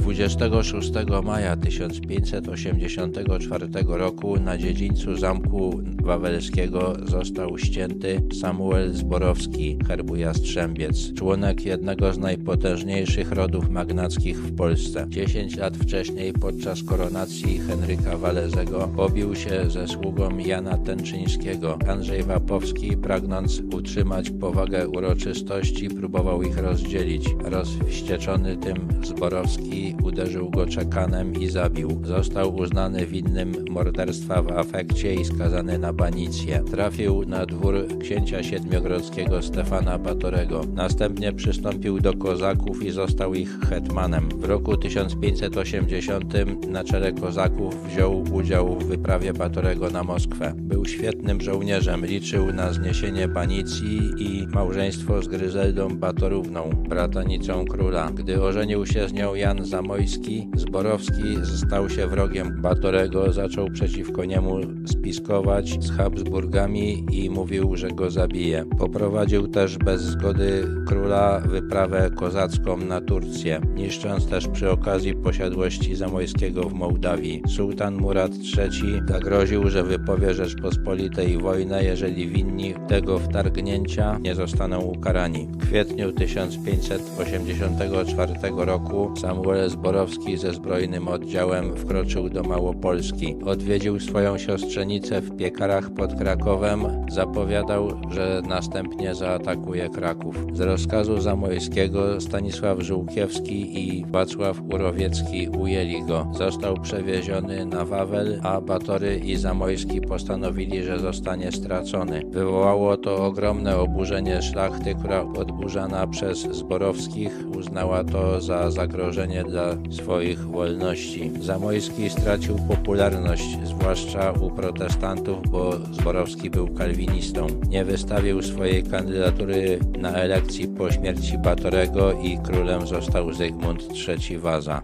[0.00, 0.92] 26
[1.24, 12.12] maja 1584 roku na dziedzińcu Zamku Wawelskiego został ścięty Samuel Zborowski, herbu Jastrzębiec, członek jednego
[12.12, 15.06] z najpotężniejszych rodów magnackich w Polsce.
[15.08, 21.78] 10 lat wcześniej podczas koronacji Henryka Walezego pobił się ze sługą Jana Tęczyńskiego.
[21.88, 27.28] Andrzej Wapowski, pragnąc utrzymać powagę uroczystości, próbował ich rozdzielić.
[27.44, 32.00] Rozwścieczony tym Zborowski uderzył go czekanem i zabił.
[32.04, 36.62] Został uznany winnym morderstwa w afekcie i skazany na banicję.
[36.70, 40.64] Trafił na dwór księcia siedmiogrodzkiego Stefana Batorego.
[40.74, 44.28] Następnie przystąpił do kozaków i został ich hetmanem.
[44.28, 46.34] W roku 1580
[46.68, 50.52] na czele kozaków wziął udział w wyprawie Batorego na Moskwę.
[50.56, 58.10] Był świetnym żołnierzem, liczył na zniesienie banicji i małżeństwo z Gryzeldą Batorówną, bratanicą króla.
[58.14, 64.60] Gdy ożenił się z nią Jan Zamojski, Zborowski stał się wrogiem Batorego, zaczął przeciwko niemu
[64.86, 68.64] spiskować z Habsburgami i mówił, że go zabije.
[68.78, 76.62] Poprowadził też bez zgody króla wyprawę kozacką na Turcję, niszcząc też przy okazji posiadłości Zamojskiego
[76.62, 77.42] w Mołdawii.
[77.48, 85.48] Sułtan Murad III zagroził, że wypowie Rzeczpospolitej wojnę, jeżeli winni tego wtargnięcia nie zostaną ukarani.
[85.52, 93.36] W kwietniu 1584 roku Samuel Zborowski ze zbrojnym oddziałem wkroczył do Małopolski.
[93.46, 100.36] Odwiedził swoją siostrzenicę w piekarach pod Krakowem, zapowiadał, że następnie zaatakuje Kraków.
[100.52, 106.26] Z rozkazu Zamojskiego Stanisław Żółkiewski i Wacław Urowiecki ujęli go.
[106.32, 112.22] Został przewieziony na Wawel, a Batory i Zamojski postanowili, że zostanie stracony.
[112.30, 119.59] Wywołało to ogromne oburzenie szlachty, która odburzana przez Zborowskich uznała to za zagrożenie dla
[119.90, 121.30] swoich wolności.
[121.40, 127.46] Zamojski stracił popularność, zwłaszcza u protestantów, bo Zborowski był kalwinistą.
[127.68, 134.82] Nie wystawił swojej kandydatury na elekcji po śmierci Batorego i królem został Zygmunt III Waza.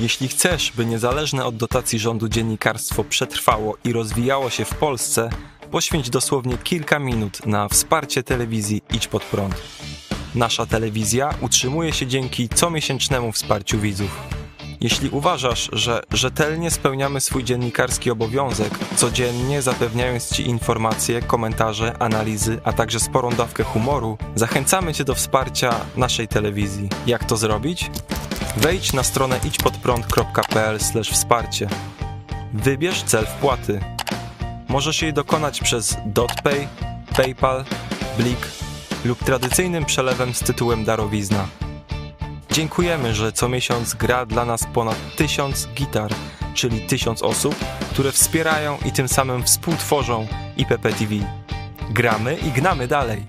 [0.00, 5.30] Jeśli chcesz, by niezależne od dotacji rządu dziennikarstwo przetrwało i rozwijało się w Polsce,
[5.70, 9.54] poświęć dosłownie kilka minut na wsparcie telewizji Idź Pod Prąd.
[10.34, 14.20] Nasza telewizja utrzymuje się dzięki comiesięcznemu wsparciu widzów.
[14.80, 22.72] Jeśli uważasz, że rzetelnie spełniamy swój dziennikarski obowiązek, codziennie zapewniając Ci informacje, komentarze, analizy, a
[22.72, 26.88] także sporą dawkę humoru, zachęcamy Cię do wsparcia naszej telewizji.
[27.06, 27.90] Jak to zrobić?
[28.56, 30.78] Wejdź na stronę idźpodprąd.pl
[31.12, 31.68] wsparcie.
[32.54, 33.80] Wybierz cel wpłaty.
[34.68, 36.68] Możesz jej dokonać przez DotPay,
[37.16, 37.64] PayPal,
[38.18, 38.63] Blik
[39.04, 41.48] lub tradycyjnym przelewem z tytułem darowizna.
[42.50, 46.14] Dziękujemy, że co miesiąc gra dla nas ponad tysiąc gitar,
[46.54, 47.54] czyli tysiąc osób,
[47.90, 50.26] które wspierają i tym samym współtworzą
[50.56, 51.14] IPP TV.
[51.90, 53.26] Gramy i gnamy dalej.